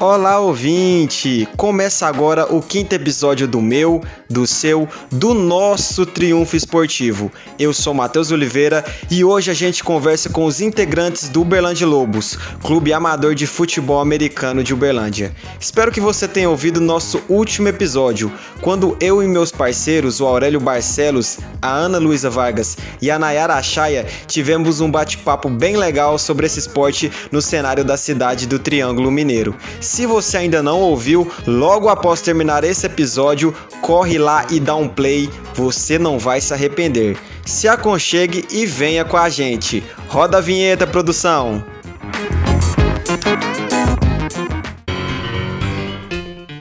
Olá, 0.00 0.38
ouvinte! 0.38 1.48
Começa 1.56 2.06
agora 2.06 2.54
o 2.54 2.62
quinto 2.62 2.94
episódio 2.94 3.48
do 3.48 3.60
meu, 3.60 4.00
do 4.30 4.46
seu, 4.46 4.88
do 5.10 5.34
nosso 5.34 6.06
Triunfo 6.06 6.54
Esportivo. 6.54 7.32
Eu 7.58 7.74
sou 7.74 7.92
Matheus 7.92 8.30
Oliveira 8.30 8.84
e 9.10 9.24
hoje 9.24 9.50
a 9.50 9.54
gente 9.54 9.82
conversa 9.82 10.30
com 10.30 10.44
os 10.44 10.60
integrantes 10.60 11.28
do 11.28 11.42
Uberlândia 11.42 11.84
Lobos, 11.84 12.38
clube 12.62 12.92
amador 12.92 13.34
de 13.34 13.44
futebol 13.44 13.98
americano 14.00 14.62
de 14.62 14.72
Uberlândia. 14.72 15.34
Espero 15.58 15.90
que 15.90 16.00
você 16.00 16.28
tenha 16.28 16.48
ouvido 16.48 16.80
nosso 16.80 17.20
último 17.28 17.66
episódio, 17.66 18.30
quando 18.60 18.96
eu 19.00 19.20
e 19.20 19.26
meus 19.26 19.50
parceiros, 19.50 20.20
o 20.20 20.26
Aurélio 20.26 20.60
Barcelos, 20.60 21.38
a 21.60 21.72
Ana 21.72 21.98
Luísa 21.98 22.30
Vargas 22.30 22.78
e 23.02 23.10
a 23.10 23.18
Nayara 23.18 23.54
Achaia, 23.54 24.06
tivemos 24.28 24.80
um 24.80 24.88
bate-papo 24.88 25.50
bem 25.50 25.76
legal 25.76 26.20
sobre 26.20 26.46
esse 26.46 26.60
esporte 26.60 27.10
no 27.32 27.42
cenário 27.42 27.84
da 27.84 27.96
cidade 27.96 28.46
do 28.46 28.60
Triângulo 28.60 29.10
Mineiro. 29.10 29.56
Se 29.88 30.04
você 30.04 30.36
ainda 30.36 30.62
não 30.62 30.82
ouviu, 30.82 31.26
logo 31.46 31.88
após 31.88 32.20
terminar 32.20 32.62
esse 32.62 32.84
episódio, 32.84 33.54
corre 33.80 34.18
lá 34.18 34.46
e 34.50 34.60
dá 34.60 34.76
um 34.76 34.86
play, 34.86 35.30
você 35.54 35.98
não 35.98 36.18
vai 36.18 36.42
se 36.42 36.52
arrepender. 36.52 37.16
Se 37.46 37.66
aconchegue 37.66 38.46
e 38.50 38.66
venha 38.66 39.02
com 39.02 39.16
a 39.16 39.30
gente. 39.30 39.82
Roda 40.06 40.36
a 40.36 40.40
vinheta, 40.42 40.86
produção! 40.86 41.64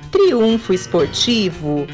Triunfo 0.10 0.74
esportivo. 0.74 1.86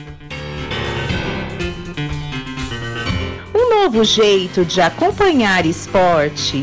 Um 3.56 3.70
novo 3.82 4.04
jeito 4.04 4.64
de 4.64 4.82
acompanhar 4.82 5.66
esporte. 5.66 6.62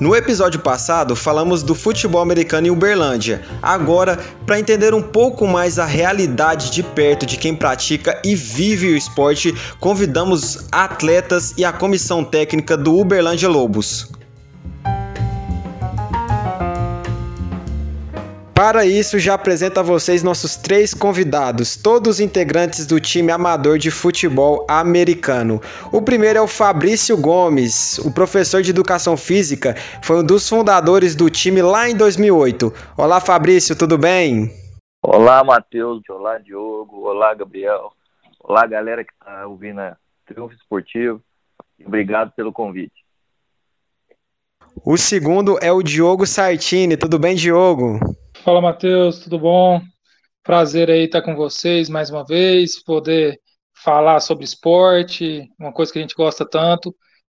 No 0.00 0.14
episódio 0.14 0.60
passado, 0.60 1.16
falamos 1.16 1.64
do 1.64 1.74
futebol 1.74 2.20
americano 2.20 2.68
em 2.68 2.70
Uberlândia. 2.70 3.42
Agora, 3.60 4.16
para 4.46 4.60
entender 4.60 4.94
um 4.94 5.02
pouco 5.02 5.44
mais 5.44 5.76
a 5.76 5.84
realidade 5.84 6.70
de 6.70 6.84
perto 6.84 7.26
de 7.26 7.36
quem 7.36 7.52
pratica 7.52 8.20
e 8.24 8.36
vive 8.36 8.92
o 8.92 8.96
esporte, 8.96 9.52
convidamos 9.80 10.68
atletas 10.70 11.52
e 11.56 11.64
a 11.64 11.72
comissão 11.72 12.22
técnica 12.22 12.76
do 12.76 12.96
Uberlândia 12.96 13.48
Lobos. 13.48 14.17
Para 18.58 18.84
isso, 18.84 19.20
já 19.20 19.34
apresento 19.34 19.78
a 19.78 19.84
vocês 19.84 20.24
nossos 20.24 20.56
três 20.56 20.92
convidados, 20.92 21.76
todos 21.76 22.18
integrantes 22.18 22.88
do 22.88 22.98
time 22.98 23.30
amador 23.30 23.78
de 23.78 23.88
futebol 23.88 24.66
americano. 24.68 25.60
O 25.92 26.02
primeiro 26.02 26.40
é 26.40 26.42
o 26.42 26.48
Fabrício 26.48 27.16
Gomes, 27.16 27.98
o 27.98 28.12
professor 28.12 28.60
de 28.60 28.70
educação 28.70 29.16
física, 29.16 29.76
foi 30.02 30.16
um 30.16 30.26
dos 30.26 30.48
fundadores 30.48 31.14
do 31.14 31.30
time 31.30 31.62
lá 31.62 31.88
em 31.88 31.96
2008. 31.96 32.72
Olá, 32.96 33.20
Fabrício, 33.20 33.78
tudo 33.78 33.96
bem? 33.96 34.50
Olá, 35.04 35.44
Matheus. 35.44 36.02
Olá, 36.10 36.38
Diogo. 36.38 37.02
Olá, 37.06 37.32
Gabriel. 37.34 37.92
Olá, 38.40 38.66
galera 38.66 39.04
que 39.04 39.12
está 39.12 39.46
ouvindo 39.46 39.82
a 39.82 39.96
Triunfo 40.26 40.56
Esportivo. 40.56 41.22
Obrigado 41.86 42.32
pelo 42.32 42.52
convite. 42.52 43.04
O 44.84 44.96
segundo 44.96 45.56
é 45.62 45.70
o 45.70 45.80
Diogo 45.80 46.26
Sartini. 46.26 46.96
Tudo 46.96 47.20
bem, 47.20 47.36
Diogo? 47.36 48.17
Fala, 48.44 48.60
Matheus, 48.60 49.18
tudo 49.18 49.38
bom? 49.38 49.80
Prazer 50.42 50.90
aí 50.90 51.04
estar 51.04 51.22
com 51.22 51.34
vocês 51.34 51.88
mais 51.88 52.08
uma 52.08 52.24
vez, 52.24 52.82
poder 52.82 53.38
falar 53.74 54.20
sobre 54.20 54.44
esporte, 54.44 55.48
uma 55.58 55.72
coisa 55.72 55.92
que 55.92 55.98
a 55.98 56.02
gente 56.02 56.14
gosta 56.14 56.48
tanto, 56.48 56.94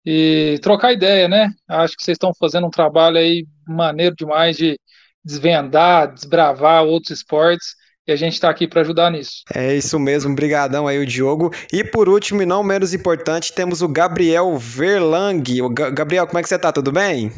e 0.04 0.58
trocar 0.60 0.92
ideia, 0.92 1.28
né? 1.28 1.50
Acho 1.68 1.96
que 1.96 2.02
vocês 2.02 2.16
estão 2.16 2.32
fazendo 2.38 2.66
um 2.66 2.70
trabalho 2.70 3.16
aí 3.16 3.46
maneiro 3.66 4.14
demais 4.16 4.56
de 4.56 4.78
desvendar, 5.24 6.12
desbravar 6.12 6.84
outros 6.84 7.18
esportes, 7.18 7.74
e 8.06 8.12
a 8.12 8.16
gente 8.16 8.34
está 8.34 8.50
aqui 8.50 8.66
para 8.66 8.80
ajudar 8.80 9.10
nisso. 9.10 9.42
É 9.54 9.74
isso 9.74 9.98
mesmo, 9.98 10.34
brigadão 10.34 10.86
aí 10.86 10.98
o 10.98 11.06
Diogo. 11.06 11.50
E 11.72 11.84
por 11.84 12.08
último, 12.08 12.42
e 12.42 12.46
não 12.46 12.62
menos 12.62 12.92
importante, 12.92 13.52
temos 13.52 13.82
o 13.82 13.88
Gabriel 13.88 14.56
Verlang. 14.56 15.62
O 15.62 15.68
Gabriel, 15.68 16.26
como 16.26 16.38
é 16.38 16.42
que 16.42 16.48
você 16.48 16.58
tá? 16.58 16.72
Tudo 16.72 16.90
bem? 16.90 17.32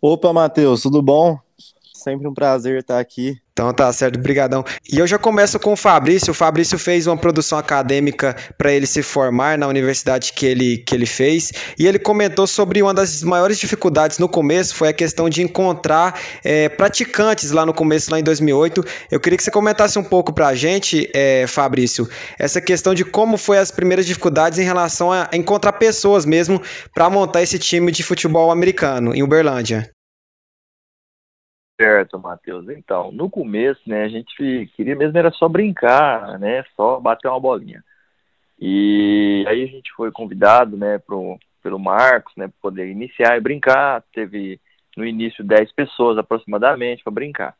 Opa, 0.00 0.32
Matheus, 0.32 0.82
tudo 0.82 1.00
bom? 1.00 1.38
Sempre 1.98 2.28
um 2.28 2.32
prazer 2.34 2.78
estar 2.78 3.00
aqui. 3.00 3.36
Então 3.52 3.72
tá 3.72 3.92
certo, 3.92 4.20
brigadão. 4.20 4.64
E 4.88 5.00
eu 5.00 5.06
já 5.06 5.18
começo 5.18 5.58
com 5.58 5.72
o 5.72 5.76
Fabrício. 5.76 6.30
O 6.30 6.34
Fabrício 6.34 6.78
fez 6.78 7.08
uma 7.08 7.16
produção 7.16 7.58
acadêmica 7.58 8.36
para 8.56 8.72
ele 8.72 8.86
se 8.86 9.02
formar 9.02 9.58
na 9.58 9.66
universidade 9.66 10.32
que 10.32 10.46
ele, 10.46 10.78
que 10.78 10.94
ele 10.94 11.06
fez. 11.06 11.50
E 11.76 11.84
ele 11.84 11.98
comentou 11.98 12.46
sobre 12.46 12.80
uma 12.80 12.94
das 12.94 13.20
maiores 13.24 13.58
dificuldades 13.58 14.20
no 14.20 14.28
começo 14.28 14.76
foi 14.76 14.86
a 14.86 14.92
questão 14.92 15.28
de 15.28 15.42
encontrar 15.42 16.16
é, 16.44 16.68
praticantes 16.68 17.50
lá 17.50 17.66
no 17.66 17.74
começo, 17.74 18.12
lá 18.12 18.20
em 18.20 18.22
2008. 18.22 18.84
Eu 19.10 19.18
queria 19.18 19.36
que 19.36 19.42
você 19.42 19.50
comentasse 19.50 19.98
um 19.98 20.04
pouco 20.04 20.32
para 20.32 20.46
a 20.46 20.54
gente, 20.54 21.10
é, 21.12 21.44
Fabrício, 21.48 22.08
essa 22.38 22.60
questão 22.60 22.94
de 22.94 23.04
como 23.04 23.36
foi 23.36 23.58
as 23.58 23.72
primeiras 23.72 24.06
dificuldades 24.06 24.60
em 24.60 24.64
relação 24.64 25.10
a 25.10 25.28
encontrar 25.32 25.72
pessoas 25.72 26.24
mesmo 26.24 26.62
para 26.94 27.10
montar 27.10 27.42
esse 27.42 27.58
time 27.58 27.90
de 27.90 28.04
futebol 28.04 28.52
americano 28.52 29.12
em 29.16 29.22
Uberlândia. 29.24 29.90
Certo, 31.80 32.18
Matheus. 32.18 32.68
Então, 32.70 33.12
no 33.12 33.30
começo, 33.30 33.80
né, 33.86 34.02
a 34.02 34.08
gente 34.08 34.68
queria 34.74 34.96
mesmo 34.96 35.16
era 35.16 35.30
só 35.30 35.48
brincar, 35.48 36.36
né, 36.38 36.64
só 36.74 36.98
bater 36.98 37.28
uma 37.28 37.38
bolinha. 37.38 37.84
E 38.60 39.44
aí 39.46 39.62
a 39.62 39.66
gente 39.66 39.92
foi 39.92 40.10
convidado, 40.10 40.76
né, 40.76 40.98
pro, 40.98 41.38
pelo 41.62 41.78
Marcos, 41.78 42.32
né, 42.36 42.48
para 42.48 42.56
poder 42.60 42.90
iniciar 42.90 43.36
e 43.36 43.40
brincar. 43.40 44.02
Teve 44.12 44.60
no 44.96 45.06
início 45.06 45.44
10 45.44 45.70
pessoas 45.72 46.18
aproximadamente 46.18 47.04
para 47.04 47.12
brincar. 47.12 47.54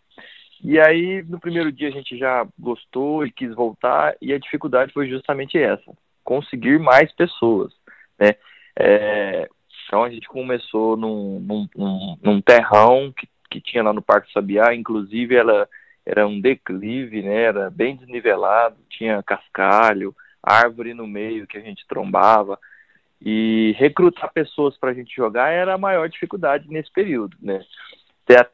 E 0.65 0.81
aí, 0.81 1.23
no 1.23 1.39
primeiro 1.39 1.71
dia, 1.71 1.87
a 1.87 1.93
gente 1.93 2.19
já 2.19 2.45
gostou 2.59 3.25
e 3.25 3.31
quis 3.31 3.55
voltar, 3.55 4.17
e 4.21 4.33
a 4.33 4.39
dificuldade 4.39 4.93
foi 4.93 5.09
justamente 5.09 5.57
essa: 5.57 5.93
conseguir 6.25 6.81
mais 6.81 7.13
pessoas, 7.13 7.73
né? 8.19 8.35
É, 8.77 9.49
então, 9.87 10.03
a 10.03 10.11
gente 10.11 10.27
começou 10.27 10.97
num, 10.97 11.39
num, 11.39 12.17
num 12.21 12.41
terrão 12.41 13.13
que 13.17 13.29
que 13.51 13.61
tinha 13.61 13.83
lá 13.83 13.93
no 13.93 14.03
Parque 14.03 14.33
Sabiá, 14.33 14.75
inclusive 14.75 15.35
ela 15.35 15.69
era 16.05 16.27
um 16.27 16.41
declive, 16.41 17.23
né, 17.23 17.43
era 17.43 17.71
bem 17.71 17.97
desnivelado, 17.97 18.77
tinha 18.89 19.23
cascalho, 19.23 20.15
árvore 20.43 20.95
no 20.95 21.07
meio 21.07 21.47
que 21.47 21.59
a 21.59 21.61
gente 21.61 21.87
trombava, 21.87 22.59
e 23.21 23.75
recrutar 23.79 24.33
pessoas 24.33 24.77
para 24.79 24.91
a 24.91 24.95
gente 24.95 25.15
jogar 25.15 25.51
era 25.51 25.75
a 25.75 25.79
maior 25.79 26.09
dificuldade 26.09 26.69
nesse 26.69 26.91
período, 26.93 27.37
né. 27.43 27.61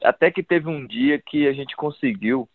Até 0.03 0.31
que 0.31 0.43
teve 0.43 0.69
um 0.69 0.87
dia 0.87 1.21
que 1.21 1.47
a 1.47 1.53
gente 1.53 1.77
conseguiu 1.77 2.49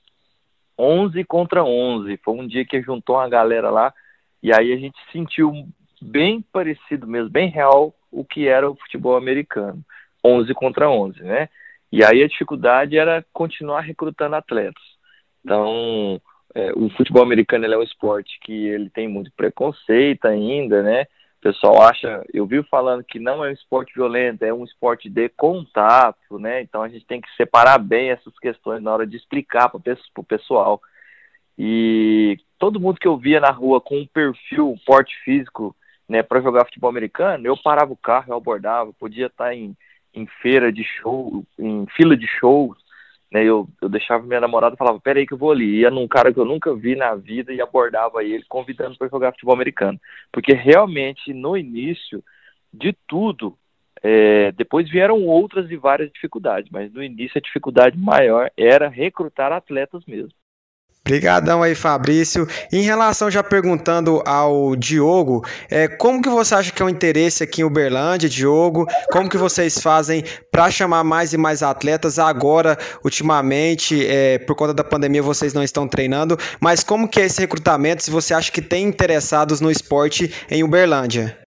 11 0.78 1.24
contra 1.26 1.64
11, 1.64 2.18
foi 2.24 2.34
um 2.34 2.48
dia 2.48 2.66
que 2.66 2.82
juntou 2.82 3.18
uma 3.18 3.30
galera 3.30 3.70
lá, 3.70 3.94
e 4.42 4.54
aí 4.54 4.74
a 4.74 4.78
gente 4.78 4.98
sentiu 5.12 5.52
bem 6.02 6.42
parecido 6.42 7.06
mesmo, 7.06 7.30
bem 7.30 7.50
real, 7.50 7.94
o 8.12 8.24
que 8.24 8.48
era 8.48 8.70
o 8.70 8.76
futebol 8.76 9.16
americano, 9.16 9.84
11 10.26 10.54
contra 10.54 10.90
11, 10.90 11.22
né, 11.22 11.50
e 11.92 12.04
aí 12.04 12.24
a 12.24 12.28
dificuldade 12.28 12.98
era 12.98 13.26
continuar 13.34 13.82
recrutando 13.82 14.36
atletas. 14.36 14.84
Então, 15.44 16.22
é, 16.54 16.72
o 16.74 16.90
futebol 16.92 17.24
americano 17.24 17.66
é 17.66 17.78
um 17.78 17.84
esporte 17.84 18.40
que 18.42 18.68
ele 18.68 18.90
tem 18.90 19.08
muito 19.08 19.32
preconceito 19.36 20.26
ainda, 20.26 20.84
né? 20.84 21.04
O 21.40 21.42
pessoal 21.42 21.82
acha, 21.84 22.24
eu 22.34 22.46
vi 22.46 22.62
falando 22.64 23.04
que 23.04 23.18
não 23.18 23.46
é 23.46 23.50
um 23.50 23.54
esporte 23.54 23.94
violento, 23.96 24.44
é 24.44 24.54
um 24.54 24.66
esporte 24.66 25.10
de 25.10 25.30
contato, 25.30 26.38
né? 26.38 26.62
Então 26.62 26.84
a 26.84 26.90
gente 26.90 27.06
tem 27.06 27.22
que 27.22 27.34
separar 27.36 27.78
bem 27.78 28.10
essas 28.10 28.38
questões 28.40 28.84
na 28.84 28.92
hora 28.92 29.08
de 29.08 29.16
explicar 29.16 29.70
para 29.70 29.80
o 30.18 30.24
pessoal. 30.24 30.82
E 31.58 32.38
todo 32.58 32.80
mundo 32.80 33.00
que 33.00 33.08
eu 33.08 33.18
via 33.18 33.40
na 33.40 33.52
rua 33.52 33.80
com 33.80 33.98
um 33.98 34.06
perfil, 34.06 34.70
um 34.70 34.78
porte 34.86 35.16
físico, 35.24 35.76
né, 36.08 36.24
para 36.24 36.42
jogar 36.42 36.66
futebol 36.66 36.90
americano, 36.90 37.46
eu 37.46 37.56
parava 37.56 37.94
o 37.94 37.98
carro, 37.98 38.34
eu 38.34 38.38
abordava, 38.38 38.92
podia 38.94 39.28
estar 39.28 39.54
em 39.54 39.76
em 40.14 40.26
feira 40.42 40.72
de 40.72 40.84
show, 40.84 41.44
em 41.58 41.86
fila 41.96 42.16
de 42.16 42.28
shows, 42.28 42.78
né, 43.32 43.44
eu, 43.44 43.68
eu 43.82 43.90
deixava 43.90 44.26
minha 44.26 44.42
namorada 44.42 44.76
e 44.76 44.78
falava, 44.78 45.00
peraí 45.00 45.26
que 45.26 45.34
eu 45.34 45.38
vou 45.38 45.52
ali, 45.52 45.80
ia 45.80 45.92
num 45.92 46.08
cara 46.08 46.34
que 46.34 46.40
eu 46.40 46.46
nunca 46.46 46.74
vi 46.74 46.96
na 46.96 47.14
vida 47.16 47.54
e 47.54 47.62
abordava 47.62 48.24
ele, 48.24 48.44
convidando 48.50 48.98
para 48.98 49.08
jogar 49.08 49.32
futebol 49.32 49.54
americano, 49.54 50.00
porque 50.32 50.54
realmente, 50.54 51.34
no 51.34 51.56
início 51.56 52.24
de 52.74 52.96
tudo, 53.08 53.56
é, 54.02 54.52
depois 54.54 54.90
vieram 54.90 55.26
outras 55.26 55.70
e 55.70 55.76
várias 55.76 56.12
dificuldades, 56.12 56.70
mas 56.72 56.92
no 56.92 57.04
início 57.04 57.38
a 57.38 57.42
dificuldade 57.42 57.98
maior 57.98 58.50
era 58.58 58.88
recrutar 58.88 59.52
atletas 59.52 60.06
mesmo. 60.06 60.32
Obrigadão 61.10 61.64
aí, 61.64 61.74
Fabrício. 61.74 62.48
Em 62.72 62.84
relação, 62.84 63.32
já 63.32 63.44
perguntando 63.44 64.22
ao 64.28 64.76
Diogo, 64.76 65.44
é, 65.68 65.88
como 65.88 66.22
que 66.22 66.30
você 66.30 66.54
acha 66.54 66.72
que 66.72 66.84
é 66.84 66.86
o 66.86 66.90
interesse 66.90 67.44
aqui 67.44 67.62
em 67.62 67.64
Uberlândia, 67.64 68.30
Diogo? 68.30 68.86
Como 69.12 69.28
que 69.28 69.36
vocês 69.36 69.80
fazem 69.80 70.24
para 70.52 70.70
chamar 70.70 71.04
mais 71.04 71.34
e 71.34 71.38
mais 71.38 71.64
atletas? 71.64 72.20
Agora, 72.20 72.78
ultimamente, 73.04 74.06
é, 74.06 74.38
por 74.38 74.56
conta 74.56 74.72
da 74.72 74.84
pandemia, 74.84 75.24
vocês 75.24 75.52
não 75.52 75.64
estão 75.64 75.88
treinando, 75.88 76.38
mas 76.60 76.84
como 76.84 77.08
que 77.08 77.20
é 77.20 77.26
esse 77.26 77.42
recrutamento, 77.42 78.04
se 78.04 78.12
você 78.12 78.36
acha 78.36 78.52
que 78.52 78.62
tem 78.62 78.86
interessados 78.86 79.60
no 79.60 79.72
esporte 79.72 80.32
em 80.48 80.64
Uberlândia? 80.64 81.40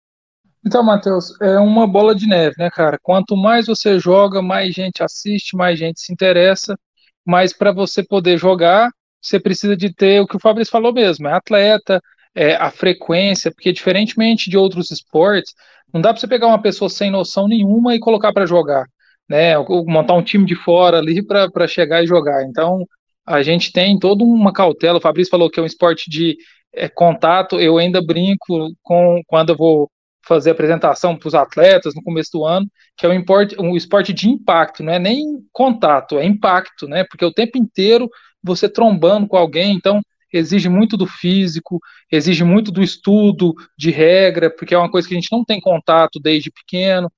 Então, 0.67 0.83
Matheus, 0.83 1.39
é 1.41 1.57
uma 1.57 1.87
bola 1.87 2.13
de 2.13 2.27
neve, 2.27 2.55
né, 2.57 2.69
cara? 2.69 2.99
Quanto 3.01 3.37
mais 3.37 3.67
você 3.67 3.97
joga, 3.97 4.41
mais 4.41 4.75
gente 4.75 5.01
assiste, 5.01 5.55
mais 5.55 5.79
gente 5.79 6.01
se 6.01 6.11
interessa, 6.11 6.77
mas 7.25 7.53
para 7.53 7.71
você 7.71 8.03
poder 8.03 8.37
jogar, 8.37 8.89
você 9.23 9.39
precisa 9.39 9.75
de 9.75 9.93
ter 9.93 10.19
o 10.21 10.27
que 10.27 10.35
o 10.35 10.39
Fabrício 10.39 10.71
falou 10.71 10.93
mesmo, 10.93 11.27
é 11.27 11.33
atleta, 11.33 12.01
é 12.35 12.55
a 12.55 12.69
frequência, 12.69 13.51
porque 13.51 13.71
diferentemente 13.71 14.49
de 14.49 14.57
outros 14.57 14.91
esportes, 14.91 15.53
não 15.93 16.01
dá 16.01 16.09
para 16.11 16.19
você 16.19 16.27
pegar 16.27 16.47
uma 16.47 16.61
pessoa 16.61 16.89
sem 16.89 17.09
noção 17.11 17.47
nenhuma 17.47 17.95
e 17.95 17.99
colocar 17.99 18.33
para 18.33 18.45
jogar, 18.45 18.85
né? 19.29 19.57
Ou 19.57 19.85
montar 19.85 20.15
um 20.15 20.23
time 20.23 20.45
de 20.45 20.55
fora 20.55 20.97
ali 20.97 21.25
para 21.25 21.67
chegar 21.67 22.03
e 22.03 22.07
jogar. 22.07 22.43
Então, 22.43 22.85
a 23.25 23.43
gente 23.43 23.71
tem 23.71 23.97
toda 23.99 24.23
uma 24.23 24.51
cautela. 24.51 24.97
O 24.97 25.01
Fabrício 25.01 25.31
falou 25.31 25.49
que 25.49 25.59
é 25.59 25.63
um 25.63 25.67
esporte 25.67 26.09
de 26.09 26.35
é, 26.73 26.89
contato. 26.89 27.59
Eu 27.59 27.77
ainda 27.77 28.01
brinco 28.03 28.71
com 28.81 29.21
quando 29.27 29.49
eu 29.51 29.57
vou 29.57 29.89
fazer 30.25 30.51
apresentação 30.51 31.15
para 31.15 31.27
os 31.27 31.35
atletas 31.35 31.93
no 31.93 32.01
começo 32.01 32.31
do 32.33 32.45
ano, 32.45 32.65
que 32.97 33.05
é 33.05 33.09
um, 33.09 33.23
um 33.59 33.75
esporte 33.75 34.13
de 34.13 34.29
impacto, 34.29 34.81
não 34.81 34.93
é 34.93 34.99
nem 34.99 35.25
contato, 35.51 36.17
é 36.17 36.25
impacto, 36.25 36.87
né? 36.87 37.03
Porque 37.03 37.25
o 37.25 37.33
tempo 37.33 37.57
inteiro 37.57 38.09
você 38.43 38.67
trombando 38.69 39.27
com 39.27 39.37
alguém, 39.37 39.73
então 39.73 40.01
exige 40.31 40.67
muito 40.67 40.97
do 40.97 41.05
físico, 41.05 41.79
exige 42.11 42.43
muito 42.43 42.71
do 42.71 42.81
estudo 42.81 43.53
de 43.77 43.91
regra, 43.91 44.49
porque 44.49 44.73
é 44.73 44.77
uma 44.77 44.89
coisa 44.89 45.07
que 45.07 45.13
a 45.13 45.19
gente 45.19 45.31
não 45.31 45.45
tem 45.45 45.61
contato 45.61 46.19
desde 46.19 46.51
pequeno, 46.51 47.11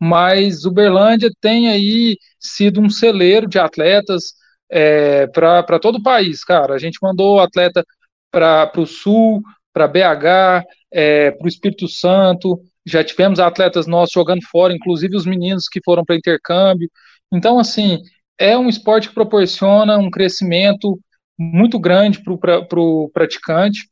mas 0.00 0.64
Uberlândia 0.64 1.30
tem 1.40 1.68
aí 1.68 2.16
sido 2.40 2.80
um 2.80 2.90
celeiro 2.90 3.46
de 3.46 3.58
atletas 3.58 4.34
é, 4.70 5.26
para 5.26 5.78
todo 5.78 5.96
o 5.96 6.02
país, 6.02 6.42
cara. 6.42 6.74
A 6.74 6.78
gente 6.78 6.98
mandou 7.02 7.40
atleta 7.40 7.84
para 8.30 8.72
o 8.76 8.86
Sul, 8.86 9.42
para 9.72 9.86
BH, 9.86 10.64
é, 10.90 11.30
para 11.30 11.44
o 11.44 11.48
Espírito 11.48 11.86
Santo, 11.88 12.60
já 12.84 13.04
tivemos 13.04 13.38
atletas 13.38 13.86
nossos 13.86 14.12
jogando 14.12 14.42
fora, 14.50 14.72
inclusive 14.72 15.16
os 15.16 15.26
meninos 15.26 15.68
que 15.68 15.80
foram 15.84 16.04
para 16.04 16.16
intercâmbio. 16.16 16.90
Então, 17.32 17.58
assim, 17.58 17.98
é 18.38 18.56
um 18.56 18.68
esporte 18.68 19.08
que 19.08 19.14
proporciona 19.14 19.98
um 19.98 20.10
crescimento 20.10 20.98
muito 21.38 21.78
grande 21.78 22.22
para 22.22 22.80
o 22.80 23.10
praticante. 23.12 23.88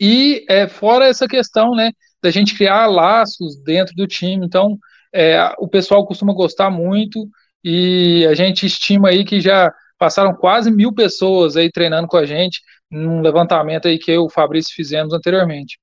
E 0.00 0.44
é, 0.48 0.66
fora 0.66 1.06
essa 1.06 1.28
questão 1.28 1.72
né, 1.74 1.92
da 2.22 2.30
gente 2.30 2.56
criar 2.56 2.86
laços 2.86 3.56
dentro 3.62 3.94
do 3.94 4.06
time. 4.06 4.44
Então, 4.44 4.78
é, 5.12 5.54
o 5.58 5.68
pessoal 5.68 6.06
costuma 6.06 6.32
gostar 6.32 6.70
muito 6.70 7.28
e 7.64 8.26
a 8.28 8.34
gente 8.34 8.66
estima 8.66 9.10
aí 9.10 9.24
que 9.24 9.40
já 9.40 9.72
passaram 9.98 10.34
quase 10.34 10.70
mil 10.70 10.92
pessoas 10.92 11.56
aí 11.56 11.70
treinando 11.70 12.08
com 12.08 12.16
a 12.16 12.26
gente 12.26 12.60
num 12.90 13.20
levantamento 13.20 13.86
aí 13.86 13.98
que 13.98 14.10
eu 14.10 14.22
e 14.22 14.26
o 14.26 14.30
Fabrício 14.30 14.74
fizemos 14.74 15.14
anteriormente. 15.14 15.78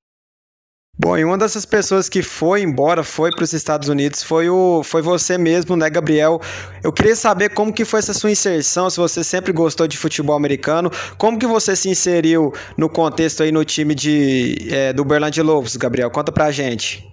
Bom, 0.98 1.16
e 1.16 1.24
uma 1.24 1.38
dessas 1.38 1.64
pessoas 1.64 2.10
que 2.10 2.22
foi 2.22 2.60
embora, 2.60 3.02
foi 3.02 3.30
para 3.30 3.42
os 3.42 3.54
Estados 3.54 3.88
Unidos, 3.88 4.22
foi, 4.22 4.50
o, 4.50 4.82
foi 4.82 5.00
você 5.00 5.38
mesmo, 5.38 5.74
né, 5.74 5.88
Gabriel? 5.88 6.38
Eu 6.84 6.92
queria 6.92 7.16
saber 7.16 7.54
como 7.54 7.72
que 7.72 7.86
foi 7.86 8.00
essa 8.00 8.12
sua 8.12 8.30
inserção, 8.30 8.90
se 8.90 8.98
você 8.98 9.24
sempre 9.24 9.50
gostou 9.50 9.88
de 9.88 9.96
futebol 9.96 10.36
americano, 10.36 10.90
como 11.16 11.38
que 11.38 11.46
você 11.46 11.74
se 11.74 11.88
inseriu 11.88 12.52
no 12.76 12.86
contexto 12.86 13.42
aí 13.42 13.50
no 13.50 13.64
time 13.64 13.94
de, 13.94 14.68
é, 14.70 14.92
do 14.92 15.02
Berlândia 15.02 15.42
Lobos, 15.42 15.74
Gabriel? 15.74 16.10
Conta 16.10 16.30
pra 16.30 16.50
gente. 16.50 17.10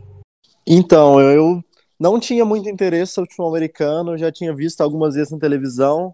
Então, 0.68 1.21
eu 1.21 1.63
não 1.97 2.19
tinha 2.19 2.44
muito 2.44 2.68
interesse 2.68 3.18
no 3.18 3.25
futebol 3.25 3.50
americano, 3.50 4.18
já 4.18 4.29
tinha 4.29 4.53
visto 4.53 4.81
algumas 4.81 5.15
vezes 5.15 5.31
na 5.31 5.39
televisão, 5.39 6.13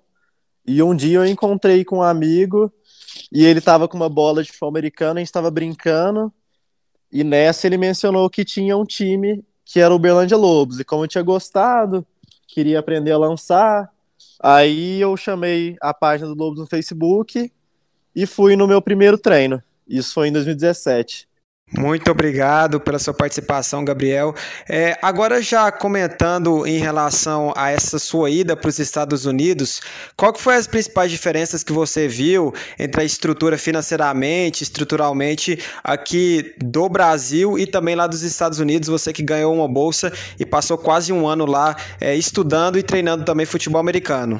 e 0.63 0.83
um 0.83 0.95
dia 0.95 1.17
eu 1.17 1.25
encontrei 1.25 1.83
com 1.83 1.97
um 1.97 2.03
amigo, 2.03 2.71
e 3.31 3.43
ele 3.43 3.61
tava 3.61 3.87
com 3.87 3.97
uma 3.97 4.09
bola 4.09 4.43
de 4.43 4.49
futebol 4.49 4.69
americano, 4.69 5.17
a 5.17 5.21
gente 5.21 5.29
estava 5.29 5.49
brincando, 5.49 6.31
e 7.13 7.23
nessa 7.23 7.67
ele 7.67 7.77
mencionou 7.77 8.27
que 8.27 8.43
tinha 8.43 8.75
um 8.75 8.83
time 8.83 9.45
que 9.63 9.79
era 9.79 9.93
o 9.93 9.97
Uberlândia 9.97 10.35
Lobos. 10.35 10.79
E 10.79 10.83
como 10.83 11.03
eu 11.03 11.07
tinha 11.07 11.23
gostado, 11.23 12.03
queria 12.47 12.79
aprender 12.79 13.11
a 13.11 13.17
lançar, 13.19 13.93
aí 14.41 14.99
eu 14.99 15.15
chamei 15.15 15.77
a 15.79 15.93
página 15.93 16.27
do 16.27 16.35
Lobos 16.35 16.59
no 16.59 16.65
Facebook 16.65 17.51
e 18.15 18.25
fui 18.25 18.55
no 18.55 18.67
meu 18.67 18.81
primeiro 18.81 19.15
treino. 19.15 19.61
Isso 19.87 20.11
foi 20.11 20.29
em 20.29 20.31
2017. 20.31 21.29
Muito 21.71 22.11
obrigado 22.11 22.79
pela 22.79 22.99
sua 22.99 23.15
participação, 23.15 23.83
Gabriel. 23.83 24.35
É, 24.69 24.95
agora, 25.01 25.41
já 25.41 25.71
comentando 25.71 26.67
em 26.67 26.77
relação 26.77 27.51
a 27.55 27.71
essa 27.71 27.97
sua 27.97 28.29
ida 28.29 28.55
para 28.55 28.69
os 28.69 28.77
Estados 28.77 29.25
Unidos, 29.25 29.81
qual 30.15 30.31
que 30.31 30.39
foi 30.39 30.55
as 30.55 30.67
principais 30.67 31.09
diferenças 31.09 31.63
que 31.63 31.73
você 31.73 32.07
viu 32.07 32.53
entre 32.77 33.01
a 33.01 33.03
estrutura 33.03 33.57
financeiramente, 33.57 34.61
estruturalmente 34.61 35.57
aqui 35.83 36.53
do 36.59 36.87
Brasil 36.87 37.57
e 37.57 37.65
também 37.65 37.95
lá 37.95 38.05
dos 38.05 38.21
Estados 38.21 38.59
Unidos? 38.59 38.87
Você 38.87 39.11
que 39.11 39.23
ganhou 39.23 39.51
uma 39.51 39.67
bolsa 39.67 40.13
e 40.39 40.45
passou 40.45 40.77
quase 40.77 41.11
um 41.11 41.27
ano 41.27 41.45
lá 41.45 41.75
é, 41.99 42.15
estudando 42.15 42.77
e 42.77 42.83
treinando 42.83 43.25
também 43.25 43.47
futebol 43.47 43.81
americano. 43.81 44.37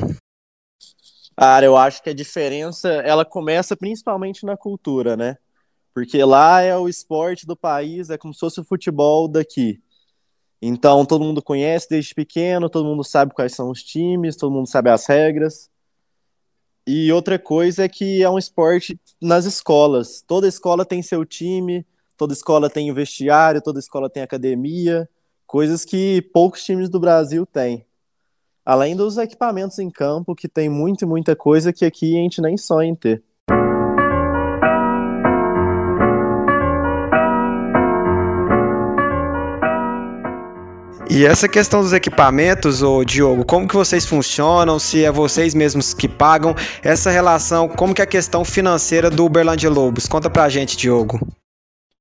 Cara, 1.36 1.66
eu 1.66 1.76
acho 1.76 2.04
que 2.04 2.12
a 2.12 2.14
diferença 2.14 2.90
ela 2.90 3.26
começa 3.26 3.76
principalmente 3.76 4.46
na 4.46 4.56
cultura, 4.56 5.18
né? 5.18 5.38
Porque 5.94 6.24
lá 6.24 6.62
é 6.62 6.76
o 6.76 6.90
esporte 6.90 7.46
do 7.46 7.56
país, 7.56 8.10
é 8.10 8.18
como 8.18 8.34
se 8.34 8.40
fosse 8.40 8.60
o 8.60 8.64
futebol 8.64 9.28
daqui. 9.28 9.82
Então 10.62 11.06
todo 11.06 11.24
mundo 11.24 11.42
conhece 11.42 11.90
desde 11.90 12.16
pequeno, 12.16 12.70
todo 12.70 12.86
mundo 12.86 13.04
sabe 13.04 13.34
quais 13.34 13.54
são 13.54 13.70
os 13.70 13.84
times, 13.84 14.36
todo 14.38 14.52
mundo 14.52 14.68
sabe 14.68 14.90
as 14.90 15.06
regras. 15.06 15.70
E 16.88 17.12
outra 17.12 17.38
coisa 17.38 17.84
é 17.84 17.90
que 17.90 18.24
é 18.24 18.30
um 18.30 18.38
esporte 18.38 19.00
nas 19.22 19.46
escolas. 19.46 20.22
Toda 20.26 20.48
escola 20.48 20.86
tem 20.86 21.02
seu 21.02 21.26
time, 21.26 21.86
toda 22.18 22.34
escola 22.34 22.70
tem 22.70 22.94
vestiário, 22.94 23.62
toda 23.62 23.80
escola 23.80 24.10
tem 24.10 24.24
academia, 24.24 25.08
coisas 25.46 25.86
que 25.86 26.22
poucos 26.34 26.64
times 26.64 26.90
do 26.90 27.00
Brasil 27.00 27.46
têm. 27.46 27.86
Além 28.66 28.96
dos 28.96 29.18
equipamentos 29.18 29.80
em 29.80 29.90
campo, 29.90 30.36
que 30.36 30.48
tem 30.48 30.70
muita, 30.70 31.06
muita 31.06 31.36
coisa 31.36 31.74
que 31.74 31.86
aqui 31.86 32.18
a 32.18 32.22
gente 32.22 32.42
nem 32.42 32.58
sonha 32.58 32.90
em 32.90 32.96
ter. 32.96 33.22
E 41.16 41.28
essa 41.28 41.48
questão 41.48 41.82
dos 41.82 41.94
equipamentos, 41.94 42.82
ô 42.82 43.04
Diogo, 43.04 43.46
como 43.46 43.68
que 43.68 43.76
vocês 43.76 44.04
funcionam? 44.04 44.80
Se 44.80 45.06
é 45.06 45.12
vocês 45.12 45.54
mesmos 45.54 45.94
que 45.94 46.10
pagam? 46.10 46.56
Essa 46.82 47.12
relação, 47.12 47.70
como 47.70 47.94
que 47.94 48.02
é 48.02 48.04
a 48.04 48.08
questão 48.08 48.44
financeira 48.44 49.12
do 49.12 49.24
Uberlândia 49.24 49.70
Lobos? 49.70 50.08
Conta 50.08 50.28
pra 50.28 50.50
gente, 50.50 50.76
Diogo. 50.76 51.20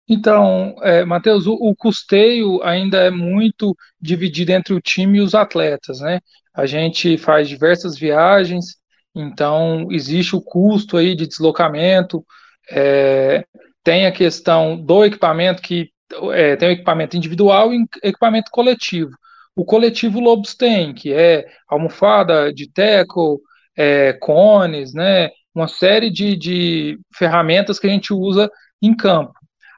Então, 0.08 0.74
é, 0.80 1.04
Matheus, 1.04 1.46
o, 1.46 1.52
o, 1.52 1.76
custeio 1.76 2.62
ainda 2.62 3.02
é 3.02 3.10
muito 3.10 3.76
dividido 4.00 4.50
entre 4.50 4.72
o 4.72 4.80
time 4.80 5.18
e 5.18 5.20
os 5.20 5.34
atletas, 5.34 6.00
né? 6.00 6.18
A 6.54 6.64
gente 6.64 7.18
faz 7.18 7.50
diversas 7.50 7.98
viagens, 7.98 8.76
então 9.14 9.88
existe 9.90 10.34
o 10.34 10.40
custo 10.40 10.96
aí 10.96 11.14
de 11.14 11.26
deslocamento, 11.26 12.24
é, 12.70 13.44
tem 13.84 14.06
a 14.06 14.12
questão 14.12 14.74
do 14.74 15.04
equipamento 15.04 15.60
que 15.60 15.90
é, 16.32 16.56
tem 16.56 16.68
o 16.68 16.72
equipamento 16.72 17.16
individual 17.16 17.72
e 17.72 17.84
equipamento 18.02 18.50
coletivo. 18.50 19.10
O 19.54 19.64
coletivo 19.64 20.20
Lobos 20.20 20.54
tem, 20.54 20.94
que 20.94 21.12
é 21.12 21.46
almofada 21.68 22.52
de 22.52 22.70
tackle, 22.70 23.38
é, 23.76 24.12
cones, 24.14 24.94
né, 24.94 25.30
uma 25.54 25.68
série 25.68 26.10
de, 26.10 26.36
de 26.36 26.98
ferramentas 27.14 27.78
que 27.78 27.86
a 27.86 27.90
gente 27.90 28.12
usa 28.12 28.50
em 28.80 28.94
campo. 28.94 29.32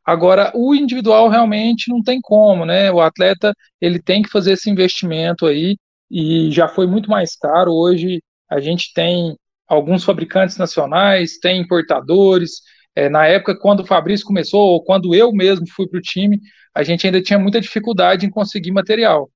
Agora, 0.04 0.52
o 0.54 0.74
individual 0.74 1.28
realmente 1.28 1.90
não 1.90 2.02
tem 2.02 2.20
como, 2.20 2.66
né? 2.66 2.92
O 2.92 3.00
atleta 3.00 3.54
ele 3.80 3.98
tem 4.00 4.22
que 4.22 4.28
fazer 4.28 4.52
esse 4.52 4.70
investimento 4.70 5.46
aí 5.46 5.76
e 6.10 6.50
já 6.52 6.68
foi 6.68 6.86
muito 6.86 7.10
mais 7.10 7.34
caro. 7.34 7.72
Hoje 7.72 8.22
a 8.50 8.60
gente 8.60 8.92
tem 8.92 9.36
alguns 9.66 10.04
fabricantes 10.04 10.58
nacionais, 10.58 11.38
tem 11.38 11.60
importadores, 11.60 12.60
é, 12.96 13.08
na 13.08 13.26
época, 13.26 13.56
quando 13.56 13.80
o 13.80 13.86
Fabrício 13.86 14.26
começou, 14.26 14.60
ou 14.60 14.84
quando 14.84 15.14
eu 15.14 15.32
mesmo 15.32 15.66
fui 15.68 15.88
para 15.88 15.98
o 15.98 16.02
time, 16.02 16.40
a 16.74 16.82
gente 16.82 17.06
ainda 17.06 17.22
tinha 17.22 17.38
muita 17.38 17.60
dificuldade 17.60 18.26
em 18.26 18.30
conseguir 18.30 18.70
material. 18.72 19.30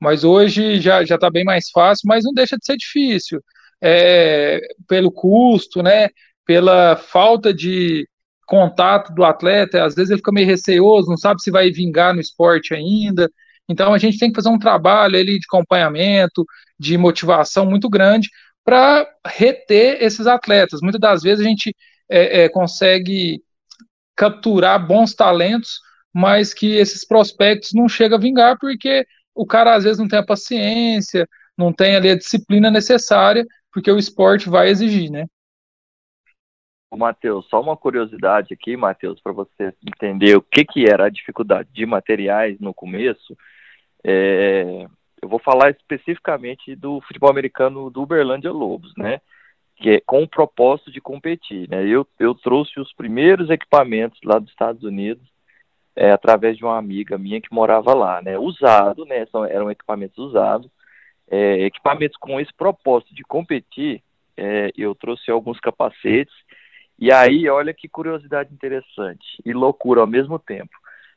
Mas 0.00 0.24
hoje 0.24 0.80
já 0.80 1.02
está 1.02 1.30
bem 1.30 1.44
mais 1.44 1.70
fácil, 1.70 2.06
mas 2.06 2.24
não 2.24 2.32
deixa 2.32 2.56
de 2.56 2.64
ser 2.64 2.76
difícil. 2.76 3.42
É, 3.80 4.60
pelo 4.88 5.10
custo, 5.10 5.82
né, 5.82 6.08
pela 6.44 6.96
falta 6.96 7.52
de 7.54 8.08
contato 8.46 9.12
do 9.14 9.24
atleta, 9.24 9.84
às 9.84 9.94
vezes 9.94 10.10
ele 10.10 10.18
fica 10.18 10.32
meio 10.32 10.46
receoso, 10.46 11.10
não 11.10 11.16
sabe 11.18 11.42
se 11.42 11.50
vai 11.50 11.70
vingar 11.70 12.14
no 12.14 12.20
esporte 12.20 12.74
ainda. 12.74 13.30
Então 13.68 13.92
a 13.92 13.98
gente 13.98 14.18
tem 14.18 14.30
que 14.30 14.36
fazer 14.36 14.48
um 14.48 14.58
trabalho 14.58 15.16
ali 15.18 15.38
de 15.38 15.46
acompanhamento, 15.46 16.44
de 16.78 16.96
motivação 16.96 17.66
muito 17.66 17.88
grande 17.90 18.30
para 18.64 19.06
reter 19.26 20.02
esses 20.02 20.26
atletas. 20.26 20.80
Muitas 20.82 21.00
das 21.00 21.22
vezes 21.22 21.44
a 21.44 21.48
gente 21.48 21.74
é, 22.08 22.44
é, 22.44 22.48
consegue 22.48 23.42
capturar 24.16 24.84
bons 24.84 25.14
talentos, 25.14 25.80
mas 26.12 26.52
que 26.52 26.76
esses 26.76 27.06
prospectos 27.06 27.72
não 27.74 27.88
chegam 27.88 28.18
a 28.18 28.20
vingar 28.20 28.58
porque 28.58 29.06
o 29.34 29.46
cara 29.46 29.74
às 29.74 29.84
vezes 29.84 29.98
não 29.98 30.08
tem 30.08 30.18
a 30.18 30.26
paciência, 30.26 31.28
não 31.56 31.72
tem 31.72 31.96
ali 31.96 32.10
a 32.10 32.16
disciplina 32.16 32.70
necessária, 32.70 33.46
porque 33.72 33.90
o 33.90 33.98
esporte 33.98 34.48
vai 34.48 34.68
exigir, 34.68 35.10
né? 35.10 35.26
Matheus, 36.96 37.46
só 37.48 37.60
uma 37.60 37.76
curiosidade 37.76 38.52
aqui, 38.52 38.76
Matheus, 38.76 39.20
para 39.20 39.32
você 39.32 39.72
entender 39.86 40.36
o 40.36 40.42
que, 40.42 40.64
que 40.64 40.86
era 40.86 41.06
a 41.06 41.10
dificuldade 41.10 41.68
de 41.72 41.86
materiais 41.86 42.58
no 42.58 42.74
começo. 42.74 43.36
É, 44.04 44.86
eu 45.22 45.28
vou 45.28 45.38
falar 45.38 45.70
especificamente 45.70 46.74
do 46.74 47.00
futebol 47.02 47.30
americano 47.30 47.90
do 47.90 48.02
Uberlândia 48.02 48.50
Lobos, 48.50 48.92
né? 48.96 49.20
Que 49.78 49.90
é 49.90 50.00
com 50.00 50.22
o 50.22 50.28
propósito 50.28 50.90
de 50.90 51.00
competir, 51.00 51.68
né? 51.68 51.86
Eu, 51.86 52.06
eu 52.18 52.34
trouxe 52.34 52.80
os 52.80 52.92
primeiros 52.92 53.48
equipamentos 53.48 54.18
lá 54.24 54.38
dos 54.38 54.50
Estados 54.50 54.82
Unidos 54.82 55.22
é, 55.94 56.10
através 56.10 56.56
de 56.56 56.64
uma 56.64 56.76
amiga 56.76 57.16
minha 57.16 57.40
que 57.40 57.52
morava 57.52 57.94
lá, 57.94 58.20
né? 58.20 58.38
Usado, 58.38 59.04
né? 59.04 59.26
São, 59.26 59.44
eram 59.44 59.70
equipamentos 59.70 60.18
usados, 60.18 60.70
é, 61.30 61.64
equipamentos 61.64 62.16
com 62.16 62.40
esse 62.40 62.52
propósito 62.52 63.14
de 63.14 63.22
competir. 63.22 64.02
É, 64.36 64.70
eu 64.76 64.94
trouxe 64.94 65.30
alguns 65.30 65.58
capacetes 65.58 66.34
e 66.98 67.12
aí, 67.12 67.48
olha 67.48 67.72
que 67.72 67.88
curiosidade 67.88 68.52
interessante 68.52 69.40
e 69.44 69.52
loucura 69.52 70.00
ao 70.00 70.06
mesmo 70.06 70.36
tempo. 70.38 70.76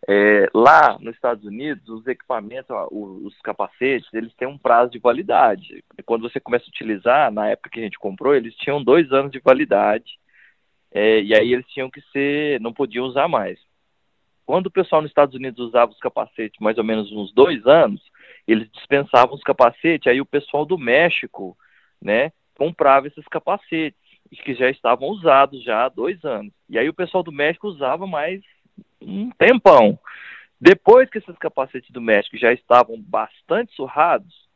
É, 0.09 0.49
lá 0.53 0.97
nos 0.99 1.13
Estados 1.13 1.45
Unidos, 1.45 1.87
os 1.87 2.07
equipamentos, 2.07 2.75
os 2.91 3.39
capacetes, 3.41 4.11
eles 4.13 4.33
têm 4.33 4.47
um 4.47 4.57
prazo 4.57 4.91
de 4.91 4.99
validade. 4.99 5.83
Quando 6.05 6.27
você 6.27 6.39
começa 6.39 6.65
a 6.65 6.69
utilizar, 6.69 7.31
na 7.31 7.49
época 7.49 7.69
que 7.69 7.79
a 7.79 7.83
gente 7.83 7.99
comprou, 7.99 8.33
eles 8.33 8.55
tinham 8.55 8.83
dois 8.83 9.11
anos 9.11 9.31
de 9.31 9.39
validade. 9.39 10.19
É, 10.91 11.21
e 11.21 11.33
aí 11.33 11.53
eles 11.53 11.67
tinham 11.67 11.89
que 11.89 12.01
ser, 12.11 12.59
não 12.59 12.73
podiam 12.73 13.05
usar 13.05 13.27
mais. 13.27 13.59
Quando 14.45 14.67
o 14.67 14.71
pessoal 14.71 15.01
nos 15.01 15.11
Estados 15.11 15.35
Unidos 15.35 15.67
usava 15.67 15.91
os 15.91 15.99
capacetes 15.99 16.59
mais 16.59 16.77
ou 16.77 16.83
menos 16.83 17.11
uns 17.11 17.31
dois 17.33 17.65
anos, 17.65 18.01
eles 18.47 18.69
dispensavam 18.71 19.35
os 19.35 19.43
capacetes, 19.43 20.07
aí 20.07 20.19
o 20.19 20.25
pessoal 20.25 20.65
do 20.65 20.77
México, 20.77 21.55
né, 22.01 22.31
comprava 22.57 23.07
esses 23.07 23.25
capacetes 23.27 23.97
que 24.43 24.53
já 24.55 24.69
estavam 24.69 25.09
usados 25.09 25.63
já 25.63 25.85
há 25.85 25.89
dois 25.89 26.23
anos. 26.25 26.51
E 26.67 26.77
aí 26.77 26.89
o 26.89 26.93
pessoal 26.93 27.23
do 27.23 27.31
México 27.31 27.67
usava 27.67 28.07
mais 28.07 28.41
um 29.01 29.29
tempão. 29.31 29.97
Depois 30.59 31.09
que 31.09 31.17
esses 31.17 31.37
capacetes 31.37 31.89
do 31.91 32.01
México 32.01 32.37
já 32.37 32.53
estavam 32.53 33.01
bastante 33.01 33.73
surrados, 33.73 34.47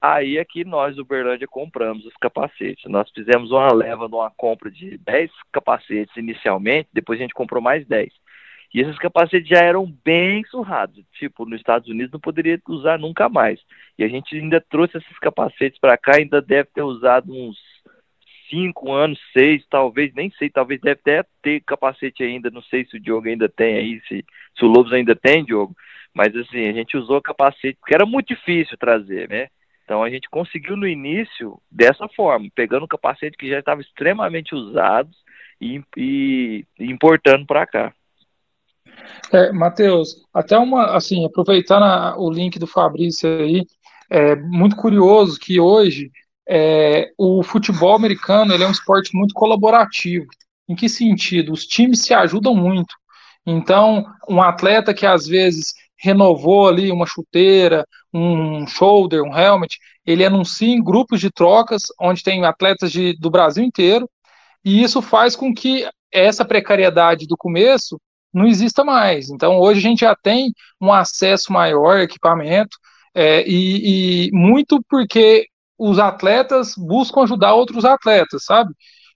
aí 0.00 0.36
é 0.36 0.44
que 0.44 0.64
nós 0.64 0.96
do 0.96 1.04
Berlândia 1.04 1.46
compramos 1.48 2.04
os 2.04 2.14
capacetes. 2.20 2.84
Nós 2.90 3.10
fizemos 3.10 3.50
uma 3.50 3.72
leva 3.72 4.08
de 4.08 4.14
uma 4.14 4.30
compra 4.30 4.70
de 4.70 4.98
10 4.98 5.30
capacetes 5.52 6.14
inicialmente, 6.16 6.90
depois 6.92 7.18
a 7.18 7.22
gente 7.22 7.34
comprou 7.34 7.62
mais 7.62 7.86
10. 7.86 8.12
E 8.74 8.80
esses 8.80 8.98
capacetes 8.98 9.48
já 9.48 9.64
eram 9.64 9.90
bem 10.04 10.44
surrados. 10.44 11.02
Tipo, 11.14 11.46
nos 11.46 11.60
Estados 11.60 11.88
Unidos 11.88 12.12
não 12.12 12.20
poderia 12.20 12.60
usar 12.68 12.98
nunca 12.98 13.28
mais. 13.28 13.58
E 13.98 14.04
a 14.04 14.08
gente 14.08 14.36
ainda 14.36 14.60
trouxe 14.60 14.98
esses 14.98 15.18
capacetes 15.18 15.78
para 15.78 15.96
cá, 15.96 16.16
ainda 16.16 16.42
deve 16.42 16.68
ter 16.74 16.82
usado 16.82 17.32
uns 17.32 17.56
cinco 18.48 18.92
anos, 18.92 19.18
seis, 19.32 19.64
talvez, 19.68 20.12
nem 20.14 20.30
sei, 20.38 20.50
talvez 20.50 20.80
deve 20.80 21.00
até 21.00 21.24
ter 21.42 21.60
capacete 21.60 22.22
ainda, 22.22 22.50
não 22.50 22.62
sei 22.62 22.84
se 22.84 22.96
o 22.96 23.00
Diogo 23.00 23.28
ainda 23.28 23.48
tem 23.48 23.76
aí, 23.76 24.00
se, 24.08 24.24
se 24.58 24.64
o 24.64 24.68
Lobos 24.68 24.92
ainda 24.92 25.14
tem, 25.14 25.44
Diogo, 25.44 25.74
mas 26.14 26.34
assim, 26.36 26.68
a 26.68 26.72
gente 26.72 26.96
usou 26.96 27.20
capacete, 27.20 27.78
porque 27.80 27.94
era 27.94 28.06
muito 28.06 28.28
difícil 28.28 28.76
trazer, 28.78 29.28
né? 29.28 29.48
Então 29.84 30.02
a 30.02 30.10
gente 30.10 30.28
conseguiu 30.28 30.76
no 30.76 30.86
início 30.86 31.60
dessa 31.70 32.08
forma, 32.08 32.48
pegando 32.54 32.84
o 32.84 32.88
capacete 32.88 33.36
que 33.36 33.48
já 33.48 33.60
estava 33.60 33.80
extremamente 33.80 34.54
usado 34.54 35.10
e, 35.60 35.80
e, 35.96 36.64
e 36.78 36.90
importando 36.90 37.46
para 37.46 37.66
cá. 37.66 37.94
É, 39.32 39.52
Matheus, 39.52 40.24
até 40.32 40.58
uma, 40.58 40.96
assim, 40.96 41.24
aproveitando 41.24 41.84
o 42.18 42.30
link 42.30 42.58
do 42.58 42.66
Fabrício 42.66 43.28
aí, 43.28 43.64
é 44.10 44.34
muito 44.36 44.76
curioso 44.76 45.38
que 45.38 45.60
hoje 45.60 46.10
é, 46.48 47.10
o 47.18 47.42
futebol 47.42 47.94
americano 47.94 48.54
ele 48.54 48.64
é 48.64 48.66
um 48.66 48.72
esporte 48.72 49.14
muito 49.14 49.34
colaborativo. 49.34 50.26
Em 50.68 50.74
que 50.74 50.88
sentido? 50.88 51.52
Os 51.52 51.66
times 51.66 52.02
se 52.02 52.12
ajudam 52.12 52.54
muito. 52.54 52.94
Então, 53.46 54.04
um 54.28 54.42
atleta 54.42 54.92
que 54.92 55.06
às 55.06 55.26
vezes 55.26 55.72
renovou 55.98 56.68
ali 56.68 56.90
uma 56.90 57.06
chuteira, 57.06 57.86
um 58.12 58.66
shoulder, 58.66 59.22
um 59.22 59.36
helmet, 59.36 59.78
ele 60.04 60.24
anuncia 60.24 60.68
em 60.68 60.82
grupos 60.82 61.20
de 61.20 61.30
trocas, 61.30 61.84
onde 62.00 62.22
tem 62.22 62.44
atletas 62.44 62.92
de, 62.92 63.16
do 63.18 63.30
Brasil 63.30 63.64
inteiro, 63.64 64.08
e 64.64 64.82
isso 64.82 65.00
faz 65.00 65.36
com 65.36 65.54
que 65.54 65.88
essa 66.12 66.44
precariedade 66.44 67.26
do 67.26 67.36
começo 67.36 68.00
não 68.32 68.46
exista 68.46 68.84
mais. 68.84 69.30
Então, 69.30 69.58
hoje 69.58 69.80
a 69.80 69.82
gente 69.82 70.00
já 70.00 70.14
tem 70.14 70.52
um 70.80 70.92
acesso 70.92 71.52
maior 71.52 71.98
equipamento, 71.98 72.76
é, 73.14 73.42
e, 73.48 74.26
e, 74.26 74.30
muito 74.32 74.82
porque 74.90 75.46
os 75.78 75.98
atletas 75.98 76.74
buscam 76.76 77.22
ajudar 77.22 77.54
outros 77.54 77.84
atletas, 77.84 78.44
sabe? 78.44 78.72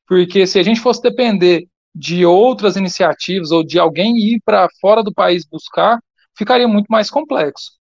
Porque 0.06 0.46
se 0.46 0.58
a 0.58 0.62
gente 0.62 0.80
fosse 0.80 1.02
depender 1.02 1.66
de 1.94 2.24
outras 2.24 2.76
iniciativas 2.76 3.50
ou 3.50 3.64
de 3.64 3.78
alguém 3.78 4.16
ir 4.16 4.40
para 4.44 4.68
fora 4.80 5.02
do 5.02 5.12
país 5.12 5.44
buscar, 5.44 5.98
ficaria 6.36 6.68
muito 6.68 6.86
mais 6.88 7.10
complexo. 7.10 7.79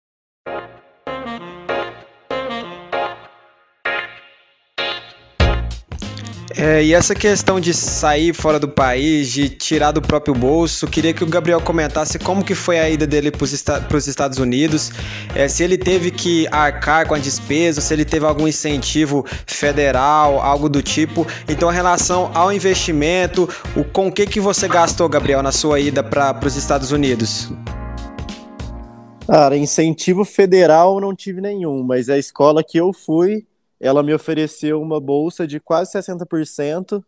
É, 6.59 6.83
e 6.83 6.91
essa 6.91 7.13
questão 7.13 7.59
de 7.59 7.71
sair 7.71 8.33
fora 8.33 8.59
do 8.59 8.67
país, 8.67 9.31
de 9.31 9.47
tirar 9.47 9.91
do 9.91 10.01
próprio 10.01 10.33
bolso, 10.33 10.87
queria 10.87 11.13
que 11.13 11.23
o 11.23 11.27
Gabriel 11.27 11.61
comentasse 11.61 12.17
como 12.17 12.43
que 12.43 12.55
foi 12.55 12.79
a 12.79 12.89
ida 12.89 13.05
dele 13.05 13.29
para 13.29 13.97
os 13.97 14.07
Estados 14.07 14.39
Unidos, 14.39 14.91
é, 15.35 15.47
se 15.47 15.63
ele 15.63 15.77
teve 15.77 16.09
que 16.09 16.47
arcar 16.47 17.07
com 17.07 17.13
a 17.13 17.19
despesa, 17.19 17.79
se 17.79 17.93
ele 17.93 18.03
teve 18.03 18.25
algum 18.25 18.47
incentivo 18.47 19.23
federal, 19.45 20.41
algo 20.41 20.67
do 20.67 20.81
tipo. 20.81 21.27
Então, 21.47 21.71
em 21.71 21.75
relação 21.75 22.31
ao 22.33 22.51
investimento, 22.51 23.47
o, 23.75 23.83
com 23.83 24.11
que, 24.11 24.25
que 24.25 24.39
você 24.39 24.67
gastou, 24.67 25.07
Gabriel, 25.07 25.43
na 25.43 25.51
sua 25.51 25.79
ida 25.79 26.01
para 26.01 26.39
os 26.43 26.55
Estados 26.55 26.91
Unidos? 26.91 27.51
Cara, 29.27 29.55
incentivo 29.55 30.25
federal 30.25 30.99
não 30.99 31.15
tive 31.15 31.39
nenhum, 31.39 31.83
mas 31.83 32.09
a 32.09 32.17
escola 32.17 32.63
que 32.63 32.79
eu 32.79 32.91
fui 32.91 33.45
ela 33.79 34.03
me 34.03 34.13
ofereceu 34.13 34.81
uma 34.81 34.99
bolsa 34.99 35.47
de 35.47 35.59
quase 35.59 35.91
60% 35.91 37.03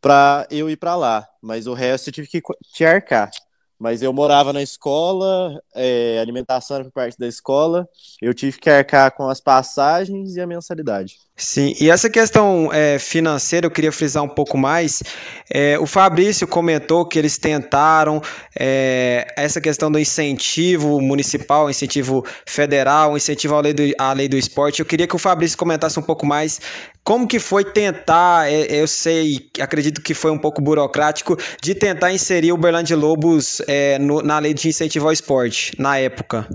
para 0.00 0.46
eu 0.50 0.70
ir 0.70 0.76
para 0.76 0.96
lá, 0.96 1.28
mas 1.42 1.66
o 1.66 1.74
resto 1.74 2.08
eu 2.08 2.12
tive 2.12 2.28
que 2.28 2.42
te 2.72 2.84
arcar. 2.84 3.30
Mas 3.78 4.02
eu 4.02 4.12
morava 4.12 4.52
na 4.52 4.62
escola, 4.62 5.58
é, 5.74 6.18
alimentação 6.18 6.76
era 6.76 6.84
por 6.84 6.92
parte 6.92 7.18
da 7.18 7.26
escola, 7.26 7.88
eu 8.20 8.34
tive 8.34 8.58
que 8.58 8.68
arcar 8.68 9.10
com 9.14 9.28
as 9.28 9.40
passagens 9.40 10.36
e 10.36 10.40
a 10.40 10.46
mensalidade. 10.46 11.18
Sim, 11.42 11.74
e 11.80 11.88
essa 11.88 12.10
questão 12.10 12.70
é, 12.70 12.98
financeira 12.98 13.66
eu 13.66 13.70
queria 13.70 13.90
frisar 13.90 14.22
um 14.22 14.28
pouco 14.28 14.58
mais. 14.58 15.02
É, 15.50 15.78
o 15.78 15.86
Fabrício 15.86 16.46
comentou 16.46 17.06
que 17.06 17.18
eles 17.18 17.38
tentaram 17.38 18.20
é, 18.54 19.26
essa 19.38 19.58
questão 19.58 19.90
do 19.90 19.98
incentivo 19.98 21.00
municipal, 21.00 21.70
incentivo 21.70 22.26
federal, 22.46 23.16
incentivo 23.16 23.54
à 23.54 23.60
lei, 23.62 23.72
do, 23.72 23.82
à 23.98 24.12
lei 24.12 24.28
do 24.28 24.36
esporte. 24.36 24.80
Eu 24.80 24.86
queria 24.86 25.06
que 25.06 25.16
o 25.16 25.18
Fabrício 25.18 25.56
comentasse 25.56 25.98
um 25.98 26.02
pouco 26.02 26.26
mais 26.26 26.60
como 27.02 27.26
que 27.26 27.38
foi 27.38 27.64
tentar, 27.64 28.52
é, 28.52 28.66
eu 28.82 28.86
sei, 28.86 29.38
acredito 29.60 30.02
que 30.02 30.12
foi 30.12 30.30
um 30.30 30.38
pouco 30.38 30.60
burocrático, 30.60 31.38
de 31.62 31.74
tentar 31.74 32.12
inserir 32.12 32.52
o 32.52 32.58
Berlândia 32.58 32.98
Lobos 32.98 33.62
é, 33.66 33.98
no, 33.98 34.20
na 34.20 34.38
lei 34.38 34.52
de 34.52 34.68
incentivo 34.68 35.06
ao 35.06 35.12
esporte, 35.12 35.72
na 35.78 35.96
época. 35.96 36.46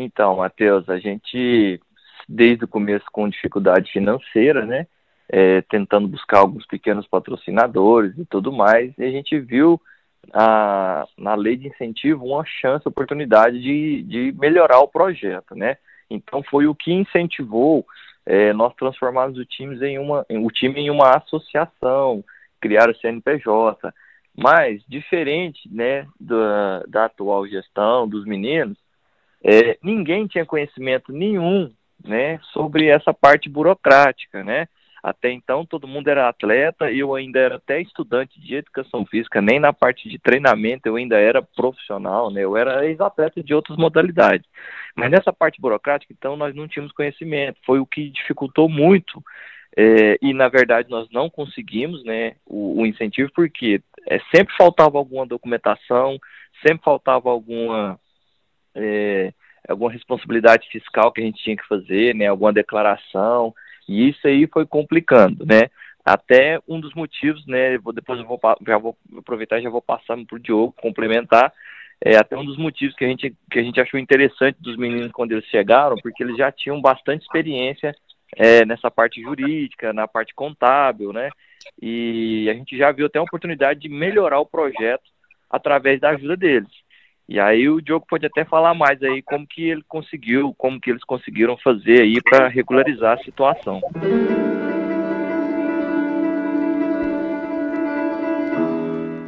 Então, 0.00 0.36
Matheus, 0.36 0.88
a 0.88 0.96
gente, 1.00 1.80
desde 2.28 2.64
o 2.64 2.68
começo 2.68 3.04
com 3.10 3.28
dificuldade 3.28 3.90
financeira, 3.90 4.64
né, 4.64 4.86
é, 5.28 5.60
tentando 5.62 6.06
buscar 6.06 6.38
alguns 6.38 6.64
pequenos 6.66 7.04
patrocinadores 7.08 8.16
e 8.16 8.24
tudo 8.24 8.52
mais, 8.52 8.96
e 8.96 9.02
a 9.02 9.10
gente 9.10 9.36
viu 9.40 9.80
a, 10.32 11.04
na 11.18 11.34
lei 11.34 11.56
de 11.56 11.66
incentivo 11.66 12.24
uma 12.24 12.44
chance, 12.44 12.86
oportunidade 12.86 13.60
de, 13.60 14.02
de 14.04 14.32
melhorar 14.38 14.78
o 14.78 14.88
projeto, 14.88 15.56
né? 15.56 15.76
Então 16.08 16.44
foi 16.44 16.68
o 16.68 16.74
que 16.74 16.92
incentivou 16.92 17.84
é, 18.24 18.52
nós 18.52 18.72
transformarmos 18.74 19.36
o 19.36 19.44
time 19.44 19.76
em 19.84 19.98
uma, 19.98 20.24
o 20.30 20.50
time 20.50 20.80
em 20.80 20.90
uma 20.90 21.16
associação, 21.16 22.22
criar 22.60 22.88
o 22.88 22.96
CNPJ. 22.96 23.92
Mas 24.36 24.82
diferente, 24.86 25.68
né, 25.72 26.06
da, 26.20 26.84
da 26.86 27.04
atual 27.06 27.48
gestão 27.48 28.06
dos 28.06 28.24
meninos, 28.24 28.78
é, 29.44 29.78
ninguém 29.82 30.26
tinha 30.26 30.46
conhecimento 30.46 31.12
nenhum 31.12 31.72
né, 32.04 32.38
sobre 32.52 32.86
essa 32.86 33.12
parte 33.12 33.48
burocrática, 33.48 34.44
né? 34.44 34.66
Até 35.02 35.30
então 35.30 35.64
todo 35.64 35.86
mundo 35.86 36.08
era 36.08 36.28
atleta, 36.28 36.90
eu 36.90 37.14
ainda 37.14 37.38
era 37.38 37.56
até 37.56 37.80
estudante 37.80 38.40
de 38.40 38.56
educação 38.56 39.06
física, 39.06 39.40
nem 39.40 39.60
na 39.60 39.72
parte 39.72 40.08
de 40.08 40.18
treinamento 40.18 40.88
eu 40.88 40.96
ainda 40.96 41.16
era 41.16 41.40
profissional, 41.40 42.30
né? 42.30 42.42
Eu 42.42 42.56
era 42.56 42.84
ex-atleta 42.84 43.42
de 43.42 43.54
outras 43.54 43.78
modalidades. 43.78 44.46
Mas 44.96 45.10
nessa 45.10 45.32
parte 45.32 45.60
burocrática, 45.60 46.12
então, 46.12 46.36
nós 46.36 46.54
não 46.54 46.66
tínhamos 46.66 46.92
conhecimento. 46.92 47.58
Foi 47.64 47.78
o 47.78 47.86
que 47.86 48.10
dificultou 48.10 48.68
muito 48.68 49.22
é, 49.76 50.18
e 50.20 50.34
na 50.34 50.48
verdade 50.48 50.90
nós 50.90 51.08
não 51.12 51.30
conseguimos 51.30 52.02
né, 52.04 52.34
o, 52.44 52.80
o 52.80 52.86
incentivo 52.86 53.30
porque 53.32 53.80
é, 54.08 54.18
sempre 54.34 54.52
faltava 54.56 54.98
alguma 54.98 55.24
documentação, 55.24 56.18
sempre 56.66 56.82
faltava 56.82 57.30
alguma, 57.30 57.98
é, 58.78 59.32
alguma 59.68 59.90
responsabilidade 59.90 60.68
fiscal 60.68 61.12
que 61.12 61.20
a 61.20 61.24
gente 61.24 61.42
tinha 61.42 61.56
que 61.56 61.66
fazer, 61.66 62.14
né, 62.14 62.26
alguma 62.26 62.52
declaração, 62.52 63.54
e 63.88 64.08
isso 64.08 64.26
aí 64.26 64.46
foi 64.46 64.66
complicando, 64.66 65.44
né? 65.46 65.70
Até 66.04 66.58
um 66.66 66.80
dos 66.80 66.94
motivos, 66.94 67.46
né? 67.46 67.78
Depois 67.94 68.18
eu 68.18 68.26
vou, 68.26 68.40
já 68.66 68.78
vou 68.78 68.96
aproveitar 69.18 69.58
e 69.58 69.62
já 69.62 69.70
vou 69.70 69.82
passar 69.82 70.16
para 70.26 70.36
o 70.36 70.38
Diogo 70.38 70.74
complementar. 70.80 71.52
É 72.00 72.16
até 72.16 72.36
um 72.36 72.44
dos 72.44 72.56
motivos 72.56 72.94
que 72.94 73.04
a 73.04 73.08
gente 73.08 73.34
que 73.50 73.58
a 73.58 73.62
gente 73.62 73.80
achou 73.80 73.98
interessante 73.98 74.56
dos 74.60 74.76
meninos 74.76 75.12
quando 75.12 75.32
eles 75.32 75.44
chegaram, 75.46 75.96
porque 75.96 76.22
eles 76.22 76.36
já 76.36 76.52
tinham 76.52 76.80
bastante 76.80 77.22
experiência 77.22 77.94
é, 78.36 78.64
nessa 78.64 78.90
parte 78.90 79.20
jurídica, 79.20 79.92
na 79.92 80.06
parte 80.06 80.34
contábil, 80.34 81.12
né? 81.12 81.30
E 81.80 82.48
a 82.48 82.54
gente 82.54 82.76
já 82.76 82.92
viu 82.92 83.06
até 83.06 83.18
a 83.18 83.22
oportunidade 83.22 83.80
de 83.80 83.88
melhorar 83.88 84.38
o 84.38 84.46
projeto 84.46 85.04
através 85.50 86.00
da 86.00 86.10
ajuda 86.10 86.36
deles. 86.36 86.70
E 87.28 87.38
aí 87.38 87.68
o 87.68 87.82
Diogo 87.82 88.06
pode 88.08 88.24
até 88.24 88.42
falar 88.42 88.72
mais 88.72 89.02
aí 89.02 89.20
como 89.20 89.46
que 89.46 89.68
ele 89.68 89.82
conseguiu, 89.86 90.54
como 90.56 90.80
que 90.80 90.88
eles 90.88 91.04
conseguiram 91.04 91.58
fazer 91.58 92.00
aí 92.00 92.22
para 92.22 92.48
regularizar 92.48 93.18
a 93.18 93.22
situação. 93.22 93.82